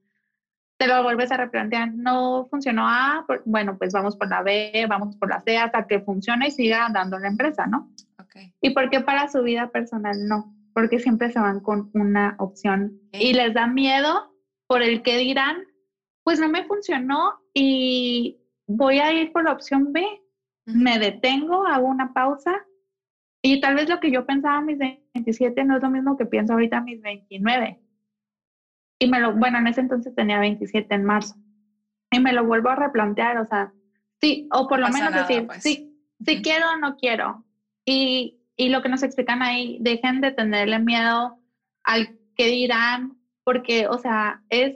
[0.78, 5.16] te lo vuelves a replantear, no funcionó A, bueno, pues vamos por la B, vamos
[5.16, 7.88] por la C hasta que funcione y siga andando la empresa, ¿no?
[8.22, 8.52] Okay.
[8.60, 10.52] ¿Y por qué para su vida personal no?
[10.74, 14.34] Porque siempre se van con una opción y les da miedo
[14.66, 15.56] por el que dirán
[16.26, 20.04] pues no me funcionó y voy a ir por la opción B.
[20.64, 22.65] Me detengo, hago una pausa
[23.52, 26.26] y tal vez lo que yo pensaba a mis 27 no es lo mismo que
[26.26, 27.78] pienso ahorita a mis 29.
[28.98, 31.36] Y me lo, bueno, en ese entonces tenía 27 en marzo.
[32.10, 33.72] Y me lo vuelvo a replantear, o sea,
[34.20, 35.62] sí, o por lo menos decir, pues.
[35.62, 35.92] sí,
[36.24, 37.44] sí quiero o no quiero.
[37.84, 41.38] Y, y lo que nos explican ahí, dejen de tenerle miedo
[41.84, 44.74] al que dirán, porque, o sea, es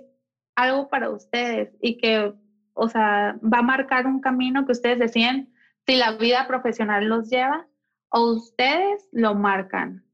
[0.54, 2.32] algo para ustedes y que,
[2.74, 5.48] o sea, va a marcar un camino que ustedes deciden
[5.88, 7.66] si la vida profesional los lleva
[8.10, 10.04] o ustedes lo marcan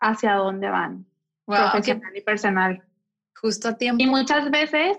[0.00, 1.06] hacia dónde van,
[1.46, 2.82] profesional y personal.
[3.40, 4.02] Justo a tiempo.
[4.02, 4.98] Y muchas veces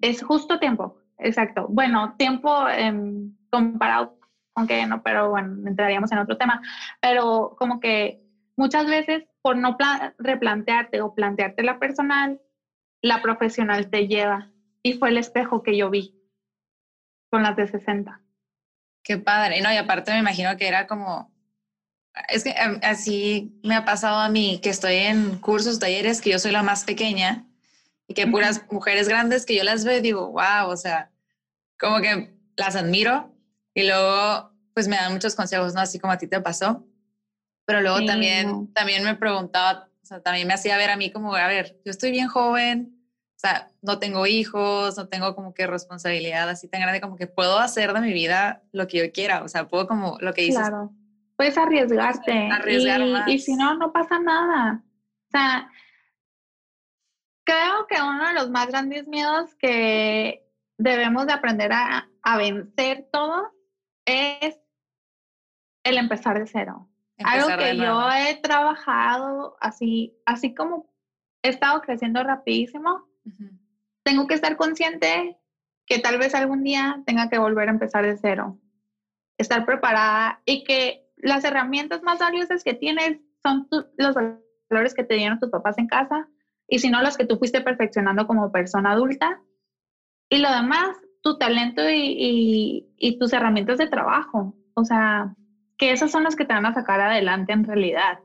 [0.00, 1.66] es justo tiempo, exacto.
[1.68, 4.18] Bueno, tiempo em, comparado
[4.58, 6.60] aunque no, pero bueno, entraríamos en otro tema,
[7.00, 8.18] pero como que
[8.56, 9.76] muchas veces por no
[10.18, 12.40] replantearte o plantearte la personal,
[13.00, 14.50] la profesional te lleva.
[14.82, 16.12] Y fue el espejo que yo vi
[17.30, 18.20] con las de 60.
[19.04, 19.60] Qué padre.
[19.60, 21.30] No, y aparte me imagino que era como,
[22.28, 26.30] es que em, así me ha pasado a mí, que estoy en cursos, talleres, que
[26.30, 27.46] yo soy la más pequeña
[28.06, 31.10] y que puras mujeres grandes que yo las veo y digo, wow, o sea,
[31.78, 33.34] como que las admiro
[33.74, 35.80] y luego pues me dan muchos consejos, ¿no?
[35.80, 36.86] Así como a ti te pasó.
[37.66, 41.34] Pero luego también, también me preguntaba, o sea, también me hacía ver a mí como,
[41.34, 42.98] a ver, yo estoy bien joven,
[43.36, 47.26] o sea, no tengo hijos, no tengo como que responsabilidad así tan grande, como que
[47.26, 50.42] puedo hacer de mi vida lo que yo quiera, o sea, puedo como lo que
[50.42, 50.60] dices.
[50.60, 50.92] Claro,
[51.38, 52.50] puedes arriesgarte.
[52.50, 53.28] Arriesgar y, más.
[53.28, 54.82] y si no, no pasa nada.
[55.28, 55.70] O sea,
[57.44, 60.44] creo que uno de los más grandes miedos que
[60.78, 63.46] debemos de aprender a, a vencer todos
[64.04, 64.58] es
[65.84, 66.88] el empezar de cero.
[67.24, 70.86] Algo que yo he trabajado así, así como
[71.42, 73.06] he estado creciendo rapidísimo,
[74.02, 75.36] tengo que estar consciente
[75.86, 78.58] que tal vez algún día tenga que volver a empezar de cero.
[79.36, 83.66] Estar preparada y que las herramientas más valiosas que tienes son
[83.96, 84.14] los
[84.70, 86.28] valores que te dieron tus papás en casa
[86.66, 89.40] y si no los que tú fuiste perfeccionando como persona adulta.
[90.28, 94.54] Y lo demás, tu talento y, y tus herramientas de trabajo.
[94.74, 95.34] O sea,
[95.78, 98.18] que esas son las que te van a sacar adelante en realidad.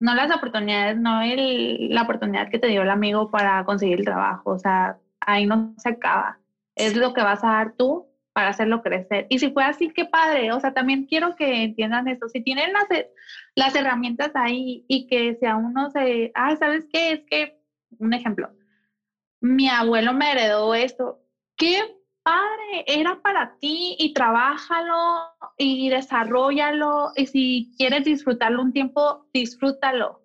[0.00, 4.04] No las oportunidades, no el, la oportunidad que te dio el amigo para conseguir el
[4.04, 6.38] trabajo, o sea, ahí no se acaba.
[6.74, 9.26] Es lo que vas a dar tú para hacerlo crecer.
[9.28, 10.52] Y si fue así, qué padre.
[10.52, 12.28] O sea, también quiero que entiendan esto.
[12.28, 12.86] Si tienen las,
[13.54, 17.12] las herramientas ahí y que si a uno se, ah, ¿sabes qué?
[17.12, 17.54] Es que,
[17.98, 18.48] un ejemplo,
[19.40, 21.18] mi abuelo me heredó esto.
[21.56, 21.80] ¿Qué
[22.22, 30.20] padre, era para ti y trabájalo y desarrollalo y si quieres disfrutarlo un tiempo, disfrútalo.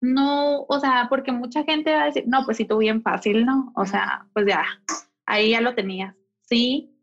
[0.00, 3.46] No, o sea, porque mucha gente va a decir, no, pues si tú bien fácil,
[3.46, 3.72] ¿no?
[3.74, 4.64] O sea, pues ya,
[5.26, 6.14] ahí ya lo tenías.
[6.42, 6.93] Sí.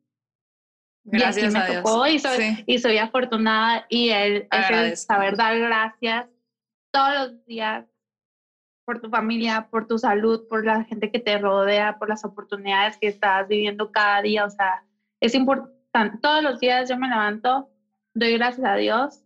[1.03, 6.27] Gracias y me tocó y soy, y soy afortunada y el, el saber dar gracias
[6.91, 7.85] todos los días
[8.85, 12.97] por tu familia, por tu salud, por la gente que te rodea, por las oportunidades
[12.97, 14.45] que estás viviendo cada día.
[14.45, 14.83] O sea,
[15.19, 16.17] es importante.
[16.21, 17.69] Todos los días yo me levanto,
[18.13, 19.23] doy gracias a Dios.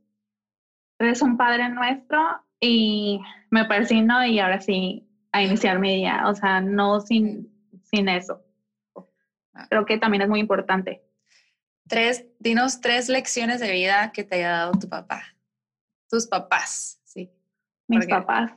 [0.99, 2.19] Eres un Padre nuestro
[2.59, 3.19] y
[3.49, 6.23] me persino y ahora sí a iniciar mi día.
[6.27, 7.51] O sea, no sin,
[7.83, 8.41] sin eso.
[9.69, 11.01] Creo que también es muy importante.
[11.87, 15.23] Tres, dinos tres lecciones de vida que te haya dado tu papá.
[16.09, 17.31] Tus papás, sí.
[17.87, 18.51] Mis papás.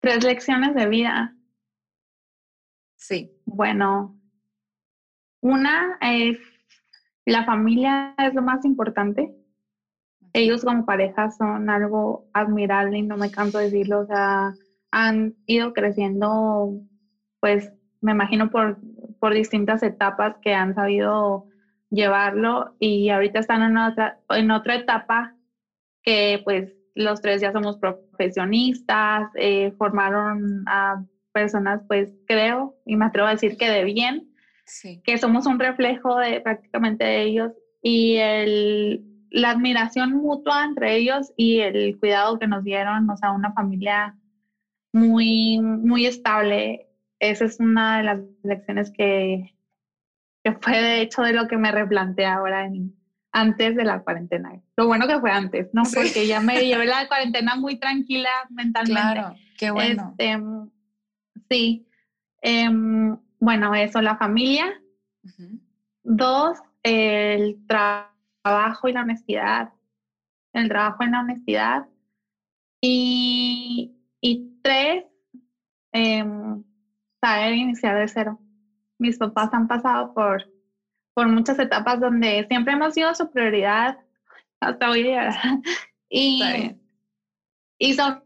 [0.00, 1.36] Tres lecciones de vida.
[2.96, 3.30] Sí.
[3.44, 4.18] Bueno,
[5.40, 6.38] una es
[7.26, 9.34] la familia es lo más importante.
[10.32, 14.00] Ellos como pareja son algo admirable y no me canso de decirlo.
[14.00, 14.52] O sea,
[14.90, 16.72] han ido creciendo,
[17.40, 18.78] pues me imagino por,
[19.24, 21.46] por distintas etapas que han sabido
[21.88, 25.34] llevarlo y ahorita están en otra, en otra etapa
[26.02, 31.02] que pues los tres ya somos profesionistas, eh, formaron a
[31.32, 34.28] personas, pues creo, y me atrevo a decir que de bien,
[35.04, 41.32] que somos un reflejo de prácticamente de ellos y el, la admiración mutua entre ellos
[41.34, 44.14] y el cuidado que nos dieron, o sea, una familia
[44.92, 46.86] muy, muy estable.
[47.30, 49.54] Esa es una de las lecciones que,
[50.44, 52.94] que fue de hecho de lo que me replanteé ahora en,
[53.32, 54.60] antes de la cuarentena.
[54.76, 55.82] Lo bueno que fue antes, ¿no?
[55.92, 59.00] Porque ya me llevé la cuarentena muy tranquila mentalmente.
[59.00, 60.14] Claro, qué bueno.
[60.18, 60.40] Este,
[61.50, 61.86] sí.
[62.42, 64.80] Em, bueno, eso, la familia.
[66.02, 69.70] Dos, el trabajo y la honestidad.
[70.52, 71.86] El trabajo y la honestidad.
[72.80, 75.04] Y, y tres,
[75.92, 76.62] em,
[77.24, 78.40] saber iniciar de cero.
[78.98, 80.44] Mis papás han pasado por
[81.14, 83.96] por muchas etapas donde siempre hemos sido su prioridad
[84.60, 85.30] hasta hoy día.
[86.16, 86.70] Y,
[87.76, 88.22] y son,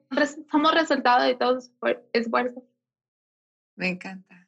[0.51, 2.63] somos resultado de todos sus esfuerzos.
[3.77, 4.47] Me encanta.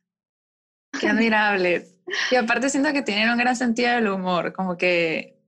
[1.00, 1.96] Qué admirables.
[2.30, 5.38] y aparte siento que tienen un gran sentido del humor, como que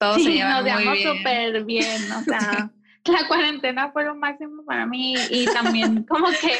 [0.00, 1.18] todos se llevan nos muy bien.
[1.18, 2.68] súper bien, o sea,
[3.06, 6.58] la cuarentena fue lo máximo para mí y también como que,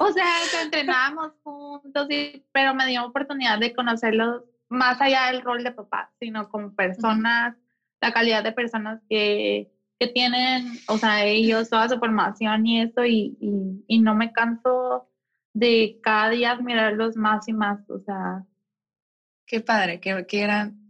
[0.00, 0.26] o sea,
[0.62, 6.10] entrenábamos juntos, y, pero me dio oportunidad de conocerlos más allá del rol de papá,
[6.18, 7.54] sino como personas,
[8.00, 9.68] la calidad de personas que,
[9.98, 13.36] que, tienen, o sea, ellos, toda su formación y eso, y,
[13.86, 15.06] y, no me canso
[15.52, 18.42] de cada día admirarlos más y más, o sea.
[19.46, 20.84] Qué padre, que, que eran,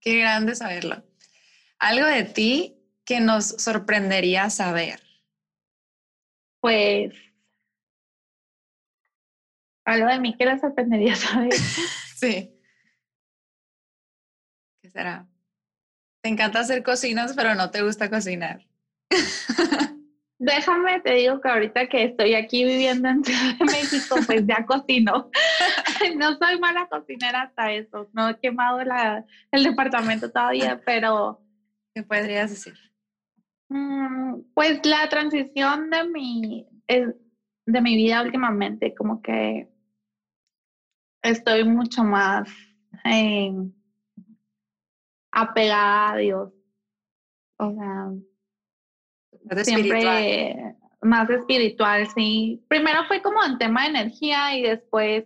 [0.00, 1.02] Qué grande saberlo.
[1.78, 2.79] Algo de ti
[3.10, 5.00] que nos sorprendería saber.
[6.60, 7.12] Pues
[9.84, 11.52] algo de mí que les sorprendería saber.
[12.14, 12.56] sí.
[14.80, 15.26] ¿Qué será?
[16.22, 18.64] Te encanta hacer cocinas, pero no te gusta cocinar.
[20.38, 24.64] Déjame, te digo que ahorita que estoy aquí viviendo en Ciudad de México, pues ya
[24.64, 25.32] cocino.
[26.16, 28.08] no soy mala cocinera hasta eso.
[28.12, 31.42] No he quemado la, el departamento todavía, pero...
[31.92, 32.89] ¿Qué podrías decir?
[33.70, 39.68] Mm, pues la transición de mi, de mi vida últimamente, como que
[41.22, 42.48] estoy mucho más
[43.04, 43.52] eh,
[45.30, 46.50] apegada a Dios.
[47.58, 48.10] O sea,
[49.62, 52.60] siempre más espiritual, sí.
[52.66, 55.24] Primero fue como en tema de energía y después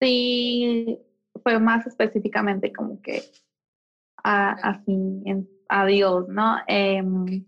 [0.00, 0.98] sí
[1.42, 3.22] fue más específicamente como que
[4.22, 6.58] así en, a Dios, ¿no?
[6.66, 7.44] Em,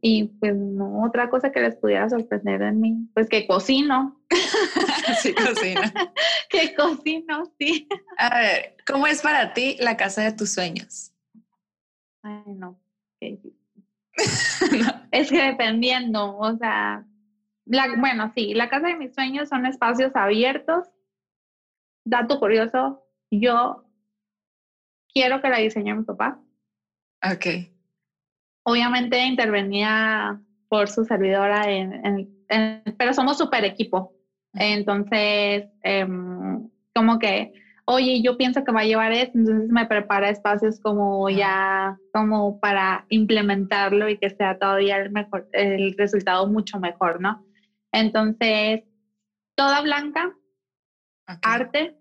[0.00, 4.20] y pues no, otra cosa que les pudiera sorprender en mí, pues que cocino.
[5.20, 5.80] sí, cocino.
[6.50, 7.88] que cocino, sí.
[8.18, 11.12] A ver, ¿cómo es para ti la casa de tus sueños?
[12.22, 12.78] Ay, no.
[15.10, 17.04] Es que dependiendo, o sea,
[17.64, 20.86] la, bueno, sí, la casa de mis sueños son espacios abiertos.
[22.04, 23.84] Dato curioso, yo
[25.12, 26.40] quiero que la diseñe mi papá.
[27.22, 27.46] Ok.
[28.64, 30.38] Obviamente intervenía
[30.68, 32.28] por su servidora, en,
[32.98, 34.12] pero somos super equipo.
[34.54, 37.50] Entonces, em, como que,
[37.84, 42.56] oye, yo pienso que va a llevar esto, entonces me prepara espacios como ya, como
[42.58, 47.38] para implementarlo y que sea todavía el, mejor, el resultado mucho mejor, ¿no?
[47.92, 48.80] Entonces,
[49.56, 50.32] toda blanca,
[51.42, 51.94] arte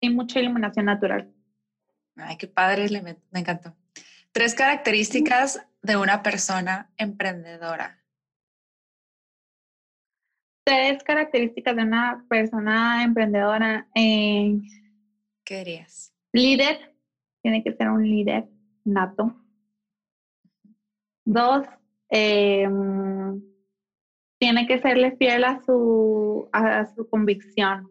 [0.00, 1.26] y mucha iluminación natural.
[2.16, 3.74] Ay, qué padre, me, me encantó.
[4.36, 8.04] Tres características de una persona emprendedora.
[10.62, 13.88] Tres características de una persona emprendedora.
[13.94, 14.58] Eh,
[15.42, 16.12] ¿Qué dirías?
[16.34, 16.94] Líder,
[17.40, 18.46] tiene que ser un líder
[18.84, 19.42] nato.
[21.24, 21.66] Dos,
[22.10, 23.40] em,
[24.38, 27.90] tiene que serle fiel a su, a su convicción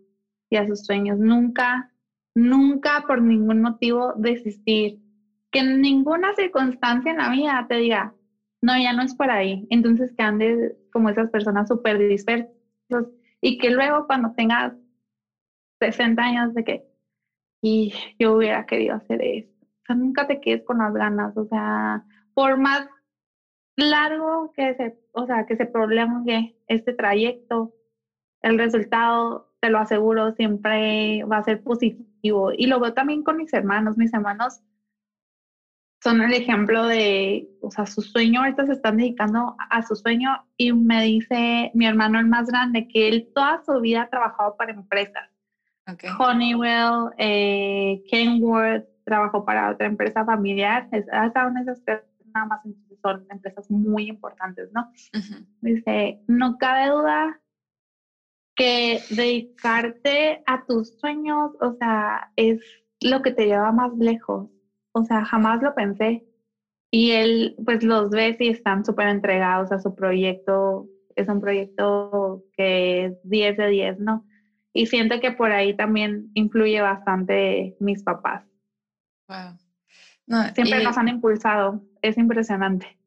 [0.51, 1.17] y a sus sueños.
[1.17, 1.91] Nunca,
[2.35, 5.04] nunca por ningún motivo desistir.
[5.51, 8.13] Que en ninguna circunstancia en la vida te diga,
[8.61, 9.65] no, ya no es por ahí.
[9.69, 12.47] Entonces que andes como esas personas súper dispersas
[13.41, 14.73] y que luego cuando tengas
[15.79, 16.83] 60 años de que,
[17.61, 19.49] y yo hubiera querido hacer esto.
[19.63, 21.35] O sea, nunca te quedes con las ganas.
[21.37, 22.87] O sea, por más
[23.75, 27.71] largo que se, o sea, que se prolongue este trayecto,
[28.41, 32.51] el resultado, te lo aseguro, siempre va a ser positivo.
[32.57, 33.97] Y lo veo también con mis hermanos.
[33.97, 34.61] Mis hermanos
[36.03, 40.37] son el ejemplo de, o sea, su sueño, ahorita se están dedicando a su sueño
[40.57, 44.55] y me dice mi hermano el más grande que él toda su vida ha trabajado
[44.55, 45.29] para empresas.
[46.19, 51.79] Honeywell, eh, Kenworth, trabajó para otra empresa familiar, hasta una esas
[52.33, 52.59] nada más
[53.01, 54.87] son empresas muy importantes, ¿no?
[55.61, 57.39] Dice, no cabe duda
[58.55, 62.59] que dedicarte a tus sueños, o sea, es
[63.01, 64.49] lo que te lleva más lejos.
[64.95, 66.23] O sea, jamás lo pensé.
[66.89, 70.87] Y él, pues los ves y están súper entregados a su proyecto.
[71.17, 74.25] Es un proyecto que es 10 de 10, ¿no?
[74.73, 78.45] Y siento que por ahí también influye bastante mis papás.
[79.27, 79.57] Wow.
[80.53, 81.81] Siempre nos han impulsado.
[82.01, 82.97] Es impresionante.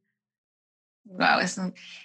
[1.05, 1.41] Wow,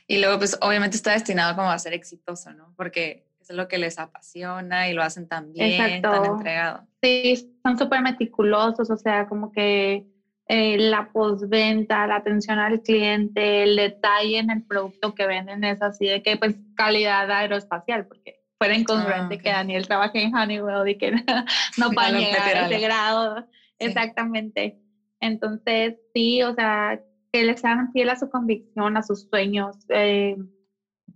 [0.07, 2.73] y luego pues obviamente está destinado como a ser exitoso, ¿no?
[2.77, 6.87] Porque es lo que les apasiona y lo hacen tan bien, tan entregado.
[7.01, 10.03] Sí, son súper meticulosos, o sea, como que
[10.47, 15.81] eh, la postventa, la atención al cliente, el detalle en el producto que venden es
[15.81, 20.87] así de que pues calidad aeroespacial, porque fuera incongruente ah, que Daniel trabaje en Honeywell
[20.87, 21.11] y que
[21.77, 23.45] no va a llegar a ese grado.
[23.79, 24.75] Exactamente.
[25.19, 26.99] Entonces, sí, o sea,
[27.31, 30.35] que les sean fiel a su convicción, a sus sueños, eh,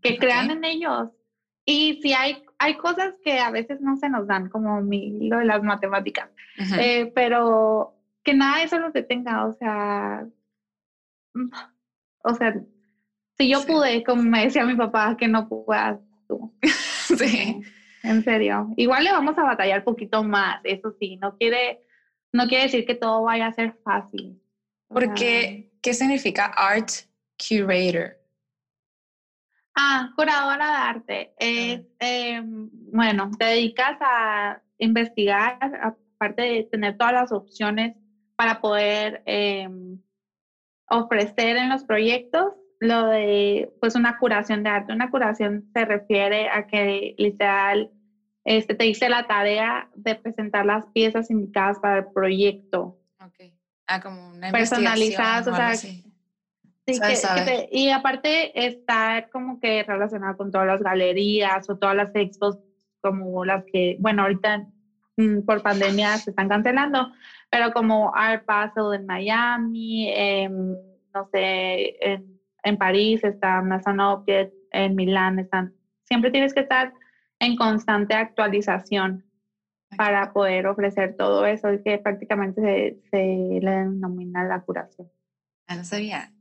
[0.02, 1.10] que crean en ellos
[1.70, 5.40] y si hay, hay cosas que a veces no se nos dan, como mi, lo
[5.40, 6.30] de las matemáticas,
[6.80, 10.26] eh, pero que nada de eso los detenga, o sea,
[12.24, 12.54] o sea,
[13.38, 16.54] si yo pude, como me decía mi papá, que no puedas tú.
[17.18, 17.62] sí.
[18.02, 18.70] En serio.
[18.78, 21.82] Igual le vamos a batallar un poquito más, eso sí, no quiere,
[22.32, 24.40] no quiere decir que todo vaya a ser fácil.
[24.88, 26.90] Porque, ¿qué significa art
[27.38, 28.16] curator?
[29.80, 31.32] Ah, curadora de arte.
[31.38, 37.94] Es, em, bueno, te dedicas a investigar, aparte de tener todas las opciones
[38.36, 40.00] para poder em,
[40.90, 42.46] ofrecer en los proyectos
[42.80, 44.94] lo de pues una curación de arte.
[44.94, 47.92] Una curación se refiere a que literal
[48.46, 52.96] este, te hice la tarea de presentar las piezas indicadas para el proyecto.
[53.20, 53.52] Ok.
[53.86, 55.76] Ah, como una personalizadas, o sea,
[56.94, 62.10] sí, que, y aparte estar como que relacionado con todas las galerías o todas las
[62.14, 62.58] expos
[63.02, 64.64] como las que, bueno, ahorita
[65.18, 67.08] mm, por pandemia se están cancelando,
[67.50, 70.12] pero como Art Basel en Miami,
[71.14, 75.72] no sé, en, en, París está Maison Object, en Milán están,
[76.06, 76.92] siempre tienes que estar
[77.40, 79.24] en constante actualización
[79.96, 85.08] para poder ofrecer todo eso y que prácticamente se, se le denomina la curación.
[85.68, 86.32] Ah, no sabía.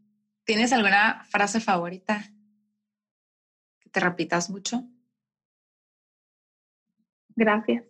[0.46, 2.24] ¿Tienes alguna frase favorita
[3.80, 4.84] que te repitas mucho?
[7.34, 7.84] Gracias.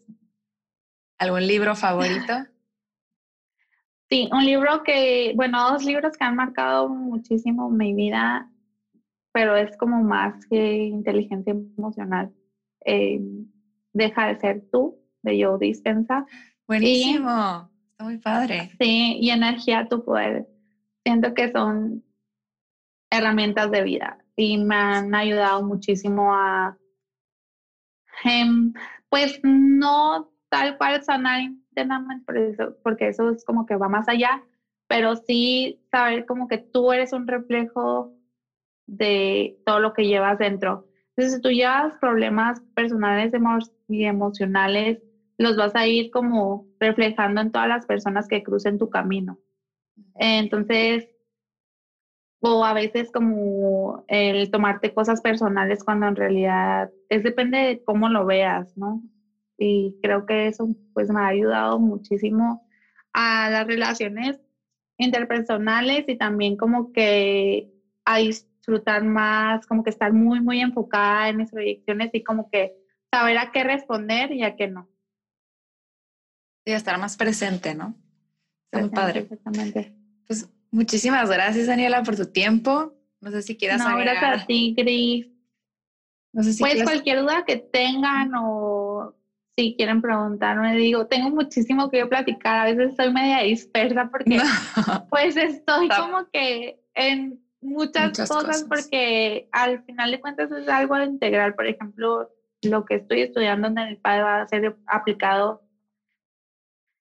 [1.19, 2.33] ¿Algún libro favorito?
[4.09, 8.49] Sí, un libro que, bueno, dos libros que han marcado muchísimo mi vida,
[9.33, 12.31] pero es como más que inteligencia emocional.
[12.85, 13.19] Eh,
[13.93, 16.25] Deja de ser tú, de Joe Dispensa.
[16.69, 18.71] Buenísimo, está muy padre.
[18.79, 20.47] Sí, y Energía tu poder.
[21.03, 22.06] Siento que son
[23.11, 26.77] herramientas de vida y me han ayudado muchísimo a,
[28.25, 28.73] em,
[29.09, 32.25] pues no tal cual sanar internamente,
[32.83, 34.43] porque eso es como que va más allá,
[34.87, 38.11] pero sí saber como que tú eres un reflejo
[38.87, 40.85] de todo lo que llevas dentro.
[41.17, 43.33] Entonces, si tú llevas problemas personales
[43.89, 44.99] y emocionales,
[45.39, 49.39] los vas a ir como reflejando en todas las personas que crucen tu camino.
[50.17, 51.05] Entonces,
[52.47, 58.09] o a veces como el tomarte cosas personales cuando en realidad es depende de cómo
[58.09, 59.01] lo veas, ¿no?
[59.59, 62.63] Y creo que eso pues me ha ayudado muchísimo
[63.13, 64.37] a las relaciones
[64.99, 67.67] interpersonales y también como que
[68.05, 72.73] a disfrutar más, como que estar muy, muy enfocada en mis proyecciones y como que
[73.13, 74.87] saber a qué responder y a qué no.
[76.65, 77.95] Y estar más presente, ¿no?
[78.67, 79.21] Está muy padre.
[79.21, 79.93] Exactamente.
[80.27, 82.93] Pues muchísimas gracias, Daniela, por tu tiempo.
[83.21, 85.27] No sé si quieras No, gracias a ti, Gris.
[86.33, 89.13] No sé si pues cualquier duda que tengan o
[89.57, 94.39] si quieren preguntarme, digo, tengo muchísimo que yo platicar, a veces estoy media dispersa porque
[95.09, 101.55] pues estoy como que en muchas, cosas, porque al final de cuentas es algo integral,
[101.55, 102.29] por ejemplo,
[102.63, 105.63] lo que estoy estudiando en el PAD va a ser aplicado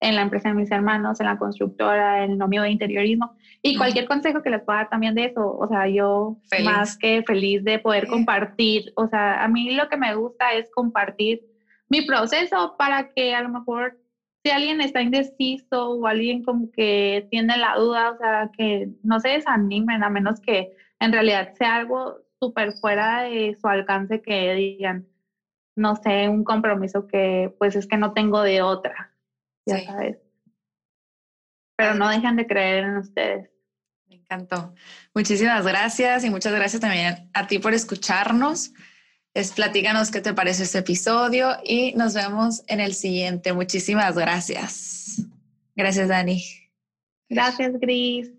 [0.02, 3.32] en la empresa de mis hermanos, en la constructora, en lo mío de interiorismo.
[3.61, 7.23] Y cualquier consejo que les pueda dar también de eso, o sea, yo más que
[7.26, 11.40] feliz de poder compartir, o sea, a mí lo que me gusta es compartir
[11.88, 13.94] mi proceso para que a lo mejor
[14.44, 19.19] si alguien está indeciso o alguien como que tiene la duda, o sea, que no
[19.19, 20.69] se desanimen a menos que
[20.99, 25.06] en realidad sea algo súper fuera de su alcance que digan,
[25.76, 29.11] no sé, un compromiso que pues es que no tengo de otra,
[29.66, 30.18] ya sabes.
[31.76, 33.50] Pero no dejen de creer en ustedes.
[34.08, 34.74] Me encantó.
[35.14, 38.74] Muchísimas gracias y muchas gracias también a ti por escucharnos
[39.34, 43.54] es platícanos qué te parece este episodio y nos vemos en el siguiente.
[43.54, 45.26] Muchísimas gracias.
[45.76, 46.44] Gracias, Dani.
[47.30, 48.30] Gracias, Gris.